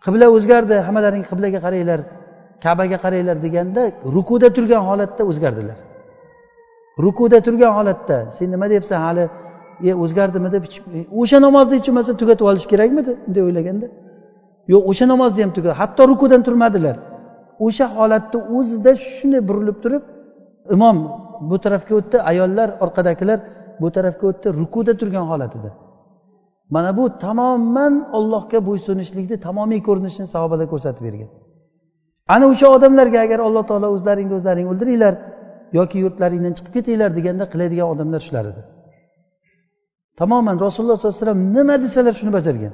Qibla 0.05 0.27
o'zgardi 0.35 0.75
hammalaring 0.87 1.23
qiblaga 1.29 1.59
qaranglar 1.65 1.99
kabaga 2.65 2.97
qaranglar 3.03 3.37
deganda 3.45 3.81
rukuda 4.15 4.47
turgan 4.57 4.83
holatda 4.89 5.23
o'zgardilar. 5.31 5.77
Rukuda 7.05 7.37
turgan 7.47 7.71
holatda 7.77 8.17
sen 8.37 8.47
nima 8.53 8.65
deyapsan 8.71 8.99
hali 9.05 9.25
e 9.89 9.91
o'zgardimi 10.03 10.49
deb 10.55 10.63
e, 10.97 10.99
o'sha 11.21 11.37
namozni 11.47 11.73
hech 11.77 11.87
bo'lmasa 11.89 12.11
tugatib 12.21 12.45
olish 12.51 12.67
kerakmidi? 12.71 13.11
Bunday 13.25 13.43
o'ylaganda. 13.49 13.87
Yo'q 14.73 14.83
o'sha 14.91 15.05
namozni 15.13 15.41
ham 15.45 15.51
tugat 15.57 15.73
hatto 15.81 16.01
rukudan 16.11 16.41
turmadilar. 16.47 16.95
O'sha 17.65 17.85
holatni 17.97 18.39
o'zida 18.57 18.91
shunday 19.15 19.41
burilib 19.49 19.77
turib 19.83 20.03
imom 20.75 20.97
bu 21.49 21.57
tarafga 21.63 21.93
o'tdi 21.99 22.17
ayollar 22.31 22.69
orqadagilar 22.85 23.39
bu 23.81 23.87
tarafga 23.95 24.25
o'tdi 24.31 24.47
rukuda 24.59 24.93
turgan 24.99 25.25
holatida. 25.31 25.69
Mana 26.69 26.97
bu 26.97 27.05
tamoman 27.25 27.93
ollohga 28.17 28.59
bo'ysunishlikni 28.67 29.37
tamomiy 29.47 29.81
ko'rinishini 29.87 30.27
sahobalar 30.35 30.67
ko'rsatib 30.73 31.03
bergan. 31.07 31.29
Ana 32.35 32.45
o'sha 32.51 32.67
odamlarga 32.75 33.19
agar 33.25 33.39
alloh 33.47 33.63
taolo 33.69 33.87
o'zlaringni 33.95 34.33
o'zlaring 34.39 34.67
o'ldiringlar 34.71 35.13
yoki 35.77 35.97
yurtlaringdan 36.03 36.53
chiqib 36.57 36.73
ketinglar 36.77 37.09
deganda 37.17 37.45
qiladigan 37.53 37.87
odamlar 37.93 38.21
shular 38.27 38.45
edi. 38.51 38.61
Tamoman 40.19 40.55
rasululloh 40.65 40.97
sollallohu 40.97 41.17
alayhi 41.17 41.25
vasallam 41.25 41.41
nima 41.57 41.75
desalar 41.83 42.13
shuni 42.19 42.31
bajargan? 42.37 42.73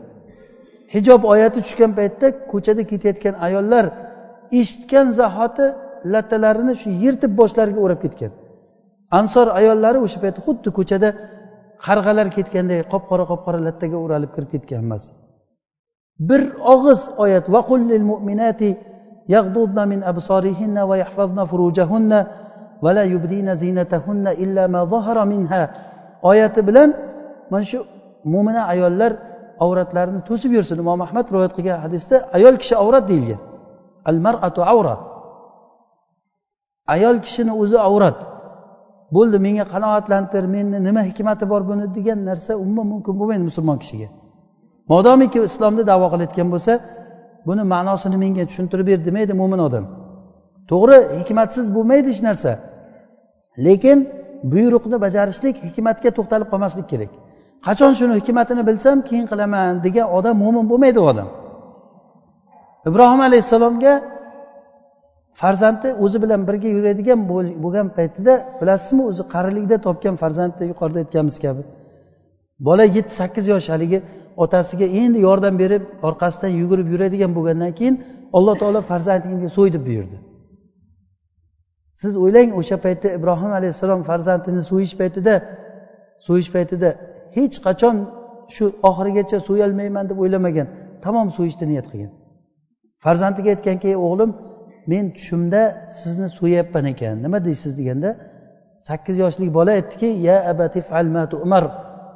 Hijob 0.93 1.21
oyati 1.34 1.60
tushgan 1.65 1.91
paytda 1.99 2.28
ko'chada 2.52 2.84
ketayotgan 2.91 3.36
ayollar 3.47 3.86
eshitgan 4.60 5.08
zahoti 5.19 5.65
lattalarini 6.13 6.73
shu 6.82 6.89
yirtib 7.04 7.32
boshlariga 7.39 7.80
o'rab 7.86 7.99
ketgan. 8.06 8.32
ansor 9.18 9.47
ayollari 9.61 9.99
o'sha 10.07 10.18
paytda 10.23 10.40
xuddi 10.47 10.68
ko'chada 10.79 11.09
qarg'alar 11.87 12.27
ketganday 12.37 12.81
qop 12.92 13.03
qora 13.11 13.25
qop 13.31 13.40
qora 13.47 13.59
lattaga 13.66 13.97
o'ralib 14.05 14.31
kirib 14.35 14.51
ketgan 14.55 14.79
hammasi 14.83 15.09
bir 16.29 16.42
og'iz 16.75 17.01
oyat 17.25 17.47
vaqullil 17.57 18.05
mu'minati 18.12 18.71
يغضضن 19.37 19.79
من 19.92 20.01
أبصارهن 20.11 20.77
ويحفظن 20.88 21.38
فروجهن 21.51 22.12
ولا 22.85 23.05
يبدين 23.12 23.49
زينتهن 23.62 24.27
إلا 24.44 24.66
ما 24.66 24.81
ظهر 24.92 25.18
منها 25.33 25.62
oyati 26.23 26.61
bilan 26.66 26.90
mana 27.51 27.64
shu 27.71 27.79
mo'mina 28.33 28.62
ayollar 28.73 29.12
avratlarini 29.64 30.21
to'sib 30.29 30.51
yursin 30.57 30.79
imom 30.85 31.01
ahmad 31.07 31.27
rivoyat 31.33 31.53
qilgan 31.59 31.79
hadisda 31.85 32.16
ayol 32.37 32.55
kishi 32.62 32.75
avrat 32.83 33.05
deyilgan 33.11 33.40
al 34.11 34.18
maratu 34.27 34.61
avra 34.73 34.94
ayol 36.94 37.16
kishini 37.25 37.53
o'zi 37.62 37.79
avrat 37.88 38.18
Bo'ldi 39.15 39.38
menga 39.45 39.65
qanoatlantir 39.73 40.43
meni 40.56 40.78
nima 40.88 41.02
hikmati 41.10 41.45
bor 41.52 41.62
buni 41.69 41.86
degan 41.97 42.19
narsa 42.30 42.52
umuman 42.63 42.88
mumkin 42.93 43.13
bo'lmaydi 43.19 43.43
musulmon 43.49 43.78
kishiga. 43.84 44.08
Modomiki 44.91 45.39
islomni 45.49 45.84
davo 45.91 46.08
qilayotgan 46.13 46.47
bo'lsa 46.54 46.73
buni 47.47 47.63
ma'nosini 47.73 48.17
menga 48.23 48.43
tushuntirib 48.49 48.86
ber 48.91 48.99
demaydi 49.08 49.34
mo'min 49.41 49.60
odam. 49.67 49.86
To'g'ri 50.71 50.97
hikmatsiz 51.19 51.65
bo'lmaydi 51.76 52.08
hech 52.13 52.21
narsa. 52.28 52.52
Lekin 53.65 53.97
buyruqni 54.52 54.97
bajarishlik 55.06 55.56
hikmatga 55.67 56.10
to'xtalib 56.17 56.47
qolmaslik 56.52 56.88
kerak. 56.91 57.12
Qachon 57.67 57.91
shuni 57.99 58.13
hikmatini 58.19 58.63
bilsam 58.69 58.97
keyin 59.08 59.26
qilaman 59.32 59.71
degan 59.86 60.08
odam 60.17 60.36
mo'min 60.43 60.65
bo'lmaydi 60.71 60.99
u 61.04 61.06
odam. 61.12 61.28
Ibrohim 62.89 63.21
alayhissalomga 63.28 63.93
farzandi 65.41 65.88
o'zi 66.04 66.17
bilan 66.24 66.41
birga 66.48 66.69
yuradigan 66.78 67.19
bo'lgan 67.63 67.88
paytida 67.98 68.34
bilasizmi 68.60 69.04
o'zi 69.10 69.24
qarilikda 69.34 69.78
topgan 69.88 70.15
farzandni 70.24 70.65
yuqorida 70.72 71.00
aytganimiz 71.04 71.38
kabi. 71.46 71.62
Bola 72.67 72.86
yetti 72.98 73.13
sakkiz 73.19 73.46
yosh 73.54 73.67
haligi 73.74 74.00
otasiga 74.43 74.88
endi 75.02 75.19
yordam 75.28 75.56
berib 75.63 75.84
orqasidan 76.08 76.52
yugurib 76.62 76.88
yuradigan 76.93 77.32
bo'lgandan 77.38 77.72
keyin 77.80 77.96
alloh 78.38 78.56
taolo 78.62 78.82
farzandingni 78.91 79.50
so'y 79.58 79.69
deb 79.76 79.84
buyurdi. 79.89 80.17
Siz 82.02 82.13
o'ylang 82.24 82.50
o'sha 82.60 82.78
paytda 82.86 83.08
ibrohim 83.17 83.52
alayhissalom 83.60 84.02
farzandini 84.10 84.62
so'yish 84.72 84.93
paytida 85.02 85.34
so'yish 86.28 86.50
paytida 86.56 86.89
hech 87.38 87.56
qachon 87.65 87.96
shu 88.56 88.65
oxirigacha 88.89 89.38
so'yolmayman 89.48 90.06
deb 90.10 90.17
o'ylamagan 90.24 90.67
tamom 91.06 91.28
so'yishni 91.38 91.65
niyat 91.72 91.88
qilgan. 91.91 92.12
Farzandiga 93.04 93.50
aytganki 93.56 93.89
o'g'lim 94.08 94.32
men 94.91 95.06
tushimda 95.15 95.62
sizni 96.00 96.28
so'yayapman 96.38 96.86
ekan. 96.93 97.15
Nima 97.26 97.39
deysiz 97.48 97.74
deganda 97.80 98.10
sakkiz 98.88 99.15
yoshlik 99.24 99.50
bola 99.58 99.72
aytdiki 99.78 100.10
ya 100.28 100.38
abati 100.52 100.80
umar 101.46 101.63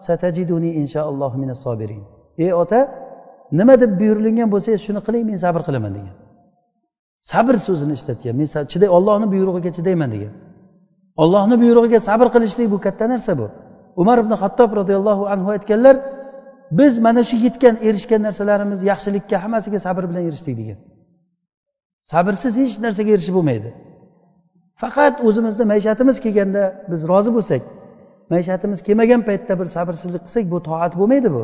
satajiduni 0.07 0.69
inshaalloh 0.81 1.31
minas 1.41 1.59
sobirin 1.65 2.03
ey 2.43 2.51
ota 2.61 2.79
nima 3.59 3.75
deb 3.81 3.91
buyurilgan 3.99 4.49
bo'lsangiz 4.53 4.81
shuni 4.87 5.01
qiling 5.07 5.23
men 5.29 5.37
sabr 5.45 5.61
qilaman 5.67 5.91
degan. 5.97 6.15
Sabr 7.31 7.55
so'zini 7.67 7.93
ishlatgan 7.97 8.35
men 8.39 8.47
chiday 8.71 8.89
ollohni 8.97 9.27
buyrug'iga 9.33 9.71
chidayman 9.77 10.09
degan. 10.15 10.33
Ollohni 11.23 11.55
buyrug'iga 11.63 11.99
sabr 12.09 12.27
qilishlik 12.35 12.67
bu 12.73 12.77
katta 12.85 13.05
narsa 13.13 13.33
bu. 13.39 13.47
Umar 14.01 14.17
ibn 14.23 14.33
hattob 14.41 14.69
roziyallohu 14.79 15.23
anhu 15.33 15.49
aytganlar 15.55 15.95
biz 16.79 16.93
mana 17.05 17.21
shu 17.29 17.35
yetgan 17.45 17.75
erishgan 17.87 18.21
narsalarimiz 18.27 18.79
yaxshilikka 18.91 19.35
hammasiga 19.43 19.79
sabr 19.85 20.03
bilan 20.09 20.23
erishdik 20.29 20.55
degan. 20.61 20.79
sabrsiz 22.12 22.54
hech 22.62 22.74
narsaga 22.84 23.10
erishib 23.16 23.34
bo'lmaydi 23.38 23.70
faqat 24.82 25.14
o'zimizni 25.28 25.64
maishatimiz 25.72 26.16
kelganda 26.24 26.62
biz 26.90 27.00
rozi 27.10 27.30
bo'lsak 27.36 27.62
maishatimiz 28.32 28.78
kelmagan 28.86 29.20
paytda 29.28 29.52
bir 29.60 29.68
sabrsizlik 29.76 30.22
qilsak 30.26 30.44
bu 30.52 30.58
toat 30.68 30.92
bo'lmaydi 31.00 31.28
bu 31.36 31.42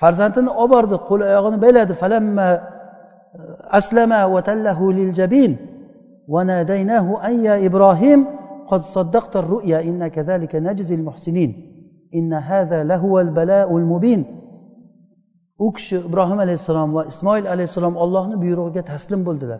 farzandini 0.00 0.50
olib 0.60 0.70
bordi 0.74 0.96
qo'l 1.08 1.20
oyog'ini 1.28 1.58
bayladi 1.64 1.92
falamma 2.02 2.48
aslama 3.78 4.20
va 4.34 4.40
tallahu 4.48 4.84
lil 4.98 5.10
jabin 5.20 5.52
va 6.32 6.40
nadaynahu 6.52 7.12
an 7.28 7.34
ya 7.48 7.54
ibrohim 7.68 8.20
قد 8.70 8.80
صدقت 8.80 9.34
الرؤيا 9.36 9.78
إنا 9.88 10.08
كذلك 10.08 10.52
نجزي 10.68 10.94
المحسنين 10.94 11.50
إن 12.14 12.32
هذا 12.34 12.84
لهو 12.84 13.20
البلاء 13.20 13.76
المبين 13.76 14.20
u 15.65 15.67
kishi 15.75 15.95
ibrohim 16.09 16.39
alayhissalom 16.45 16.89
va 16.97 17.01
ismoil 17.11 17.45
alayhissalom 17.53 17.95
ollohni 18.03 18.35
buyrug'iga 18.43 18.83
taslim 18.91 19.21
bo'ldilar. 19.27 19.59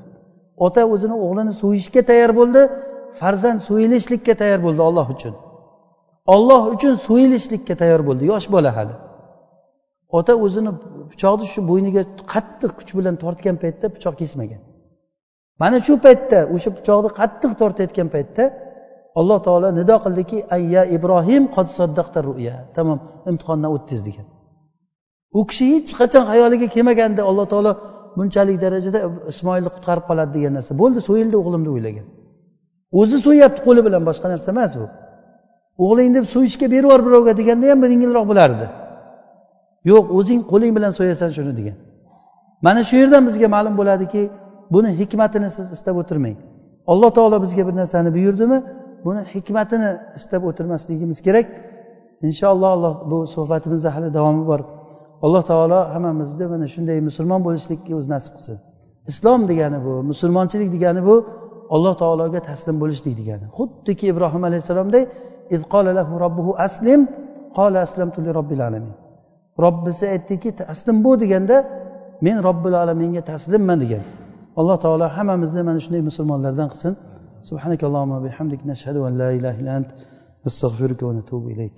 Ota 0.65 0.81
o'zini 0.93 1.15
o'g'lini 1.25 1.53
so'yishga 1.61 2.01
tayyor 2.09 2.31
bo'ldi 2.39 2.61
farzand 3.19 3.59
so'yilishlikka 3.67 4.33
tayyor 4.41 4.61
bo'ldi 4.65 4.81
olloh 4.89 5.07
uchun. 5.15 5.33
Olloh 6.35 6.63
uchun 6.75 6.93
so'yilishlikka 7.07 7.73
tayyor 7.81 8.01
bo'ldi 8.07 8.23
yosh 8.31 8.47
bola 8.55 8.71
hali. 8.77 8.95
Ota 10.17 10.33
o'zini 10.45 10.71
pichoqni 11.11 11.45
shu 11.53 11.59
bo'yniga 11.69 12.03
qattiq 12.33 12.71
kuch 12.79 12.91
bilan 12.97 13.15
tortgan 13.23 13.55
paytda 13.63 13.85
pichoq 13.95 14.15
kesmagan. 14.21 14.61
Mana 15.61 15.77
shu 15.85 15.93
paytda 16.05 16.39
o'sha 16.55 16.69
pichoqni 16.77 17.09
qattiq 17.19 17.51
tortayotgan 17.61 18.07
paytda 18.15 18.43
alloh 19.19 19.39
taolo 19.47 19.67
nido 19.79 19.95
qildiki 20.05 20.37
ayya 20.55 20.81
ibrohim 20.95 21.43
tamom 22.77 22.99
imtihondan 23.31 23.69
o'tdingiz 23.75 24.03
degan. 24.09 24.27
U 25.39 25.41
kishi 25.49 25.65
hech 25.73 25.91
qachon 25.99 26.23
xayoliga 26.31 26.67
kelmaganda 26.75 27.21
alloh 27.29 27.45
taolo 27.53 27.71
bunchalik 28.17 28.57
darajada 28.65 28.99
ismoilni 29.31 29.69
qutqarib 29.75 30.05
qoladi 30.09 30.31
degan 30.37 30.53
narsa 30.57 30.71
bo'ldi. 30.81 30.99
So'yildi 31.09 31.35
o'g'lim 31.41 31.61
deb 31.65 31.73
o'ylagan. 31.77 32.05
O'zi 32.99 33.17
so'yyapti 33.25 33.59
qo'li 33.67 33.81
bilan 33.87 34.03
boshqa 34.09 34.27
narsa 34.33 34.47
emas 34.55 34.71
bu. 34.79 34.85
O'g'ling 35.83 36.11
deb 36.17 36.25
so'yishga 36.33 36.67
berib 36.73 36.87
yubor 36.87 37.01
birovga 37.07 37.33
deganda 37.39 37.65
ham 37.71 37.79
yengilroq 37.93 38.25
bo'lardi. 38.31 38.65
Yo'q 39.91 40.05
o'zing 40.17 40.41
qo'ling 40.51 40.71
bilan 40.77 40.91
so'yasan 40.99 41.29
shuni 41.37 41.53
degan. 41.59 41.77
Mana 42.65 42.81
shu 42.89 42.95
yerdan 43.01 43.23
bizga 43.29 43.47
ma'lum 43.55 43.73
bo'ladiki 43.79 44.21
buni 44.73 44.89
hikmatini 44.99 45.49
siz 45.57 45.67
istab 45.75 45.95
o'tirmang. 46.01 46.37
Alloh 46.91 47.09
taolo 47.17 47.37
bizga 47.45 47.63
bir 47.67 47.75
narsani 47.81 48.09
buyurdimi 48.17 48.57
buni 49.05 49.21
hikmatini 49.33 49.89
istab 50.19 50.41
o'tirmasligimiz 50.49 51.19
kerak. 51.27 51.47
Inshaalloh 52.27 52.69
alloh 52.75 52.95
bu 53.11 53.17
suhbatimizni 53.35 53.89
hali 53.95 54.09
davomi 54.17 54.43
bor. 54.51 54.61
alloh 55.25 55.43
taolo 55.51 55.79
hammamizni 55.93 56.45
mana 56.53 56.67
shunday 56.73 56.97
musulmon 57.09 57.41
bo'lishlikka 57.47 57.91
o'zi 57.99 58.09
nasib 58.15 58.33
qilsin. 58.37 58.57
Islom 59.11 59.41
degani 59.51 59.79
bu 59.85 59.93
musulmonchilik 60.11 60.69
degani 60.75 61.01
bu 61.09 61.15
alloh 61.75 61.93
taologa 62.01 62.39
taslim 62.49 62.75
bo'lishlik 62.83 63.13
degani. 63.21 63.45
Xuddiki 63.57 64.05
ibrohim 64.13 64.43
alayhissalomday 64.49 65.03
aslim 66.67 67.01
qola 67.57 67.79
aslamtu 67.87 68.19
li 68.25 68.31
robbil 68.37 68.61
alamin. 68.67 68.93
Robbisi 69.65 70.05
aytdiki 70.13 70.49
taslim 70.61 70.97
bo'l 71.05 71.17
deganda 71.23 71.55
men 72.25 72.37
robbil 72.47 72.73
alaminga 72.83 73.21
taslimman 73.31 73.77
degan. 73.83 74.03
Alloh 74.59 74.77
taolo 74.83 75.05
hammamizni 75.17 75.61
mana 75.67 75.79
shunday 75.85 76.01
musulmonlardan 76.09 76.67
qilsin. 76.73 76.93
Subhanakallohumma 77.49 78.17
bihamdik 78.25 78.61
nashhadu 78.71 78.99
an 79.07 79.13
la 79.21 79.29
ilaha 79.37 79.55
illa 79.61 79.73
ant 79.79 79.89
astag'firuka 80.49 81.03
va 81.07 81.13
natubu 81.19 81.47
ilayk. 81.55 81.75